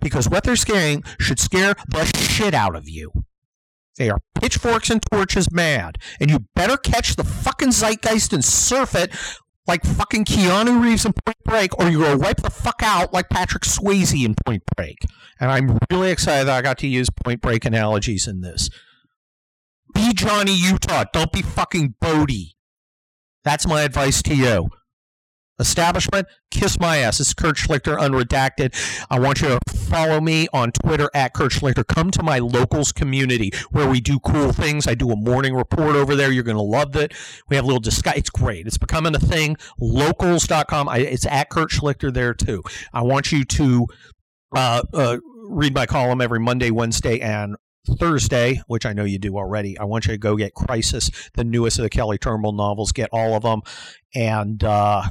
Because 0.00 0.28
what 0.28 0.44
they're 0.44 0.56
scaring 0.56 1.04
should 1.18 1.38
scare 1.38 1.74
the 1.88 2.04
shit 2.16 2.54
out 2.54 2.76
of 2.76 2.88
you. 2.88 3.12
They 3.96 4.10
are 4.10 4.20
pitchforks 4.40 4.90
and 4.90 5.02
torches 5.10 5.52
mad. 5.52 5.98
And 6.20 6.30
you 6.30 6.46
better 6.54 6.76
catch 6.76 7.16
the 7.16 7.24
fucking 7.24 7.72
zeitgeist 7.72 8.32
and 8.32 8.44
surf 8.44 8.94
it 8.94 9.12
like 9.66 9.84
fucking 9.84 10.24
Keanu 10.24 10.82
Reeves 10.82 11.04
in 11.04 11.12
Point 11.12 11.36
Break, 11.44 11.78
or 11.78 11.90
you're 11.90 12.12
to 12.12 12.16
wipe 12.16 12.38
the 12.38 12.50
fuck 12.50 12.80
out 12.82 13.12
like 13.12 13.28
Patrick 13.28 13.64
Swayze 13.64 14.24
in 14.24 14.34
Point 14.46 14.62
Break. 14.76 14.96
And 15.38 15.50
I'm 15.50 15.78
really 15.90 16.10
excited 16.10 16.46
that 16.46 16.56
I 16.56 16.62
got 16.62 16.78
to 16.78 16.88
use 16.88 17.10
Point 17.10 17.42
Break 17.42 17.64
analogies 17.66 18.26
in 18.26 18.40
this. 18.40 18.70
Be 19.94 20.14
Johnny 20.14 20.54
Utah. 20.54 21.04
Don't 21.12 21.32
be 21.32 21.42
fucking 21.42 21.96
Bodhi. 22.00 22.56
That's 23.44 23.66
my 23.66 23.82
advice 23.82 24.22
to 24.22 24.34
you 24.34 24.70
establishment, 25.58 26.28
kiss 26.50 26.78
my 26.78 26.98
ass. 26.98 27.20
It's 27.20 27.34
Kurt 27.34 27.56
Schlichter, 27.56 27.98
unredacted. 27.98 28.74
I 29.10 29.18
want 29.18 29.40
you 29.40 29.48
to 29.48 29.58
follow 29.74 30.20
me 30.20 30.48
on 30.52 30.72
Twitter 30.72 31.10
at 31.14 31.34
Kurt 31.34 31.52
Schlichter. 31.52 31.86
Come 31.86 32.10
to 32.12 32.22
my 32.22 32.38
locals 32.38 32.92
community 32.92 33.50
where 33.70 33.88
we 33.88 34.00
do 34.00 34.18
cool 34.20 34.52
things. 34.52 34.86
I 34.86 34.94
do 34.94 35.10
a 35.10 35.16
morning 35.16 35.54
report 35.54 35.96
over 35.96 36.14
there. 36.14 36.30
You're 36.30 36.44
going 36.44 36.56
to 36.56 36.62
love 36.62 36.96
it. 36.96 37.12
We 37.48 37.56
have 37.56 37.64
a 37.64 37.68
little 37.68 37.80
discuss. 37.80 38.16
It's 38.16 38.30
great. 38.30 38.66
It's 38.66 38.78
becoming 38.78 39.14
a 39.14 39.20
thing. 39.20 39.56
Locals.com. 39.80 40.88
I, 40.88 40.98
it's 40.98 41.26
at 41.26 41.50
Kurt 41.50 41.70
Schlichter 41.70 42.12
there 42.12 42.34
too. 42.34 42.62
I 42.92 43.02
want 43.02 43.32
you 43.32 43.44
to 43.44 43.86
uh, 44.54 44.82
uh, 44.92 45.18
read 45.48 45.74
my 45.74 45.86
column 45.86 46.20
every 46.20 46.40
Monday, 46.40 46.70
Wednesday, 46.70 47.20
and 47.20 47.56
Thursday, 47.96 48.60
which 48.66 48.84
I 48.84 48.92
know 48.92 49.04
you 49.04 49.18
do 49.18 49.36
already, 49.36 49.78
I 49.78 49.84
want 49.84 50.06
you 50.06 50.12
to 50.12 50.18
go 50.18 50.36
get 50.36 50.54
Crisis, 50.54 51.10
the 51.34 51.44
newest 51.44 51.78
of 51.78 51.84
the 51.84 51.90
Kelly 51.90 52.18
Turnbull 52.18 52.52
novels. 52.52 52.92
Get 52.92 53.08
all 53.12 53.34
of 53.34 53.42
them, 53.42 53.62
and 54.14 54.62
uh, 54.62 55.04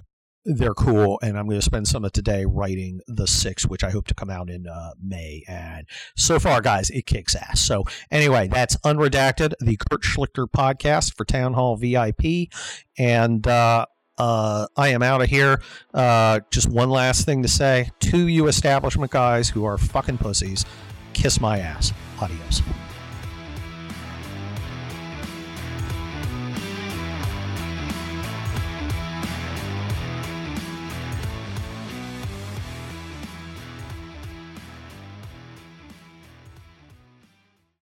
they're 0.47 0.73
cool, 0.73 1.19
and 1.21 1.38
I'm 1.38 1.45
going 1.45 1.60
to 1.60 1.65
spend 1.65 1.88
some 1.88 2.05
of 2.05 2.13
today 2.13 2.45
writing 2.45 3.01
the 3.05 3.27
six, 3.27 3.65
which 3.65 3.83
I 3.83 3.89
hope 3.89 4.07
to 4.07 4.15
come 4.15 4.29
out 4.29 4.49
in 4.49 4.65
uh, 4.65 4.91
May. 5.01 5.43
And 5.47 5.86
so 6.15 6.39
far, 6.39 6.62
guys, 6.62 6.89
it 6.89 7.05
kicks 7.05 7.36
ass. 7.36 7.60
So 7.60 7.83
anyway, 8.10 8.47
that's 8.47 8.77
unredacted, 8.77 9.53
the 9.60 9.77
Kurt 9.77 10.03
Schlichter 10.03 10.47
podcast 10.47 11.15
for 11.15 11.25
Town 11.25 11.53
Hall 11.53 11.75
VIP, 11.75 12.49
and 12.97 13.45
uh, 13.45 13.86
uh, 14.17 14.67
I 14.77 14.89
am 14.89 15.03
out 15.03 15.21
of 15.21 15.29
here. 15.29 15.62
Uh, 15.93 16.39
just 16.49 16.69
one 16.69 16.89
last 16.89 17.25
thing 17.25 17.41
to 17.43 17.49
say 17.49 17.89
to 17.99 18.27
you 18.27 18.47
establishment 18.47 19.12
guys 19.12 19.49
who 19.49 19.65
are 19.65 19.77
fucking 19.77 20.17
pussies: 20.17 20.65
kiss 21.13 21.41
my 21.41 21.60
ass. 21.60 21.91
Adios. 22.21 22.62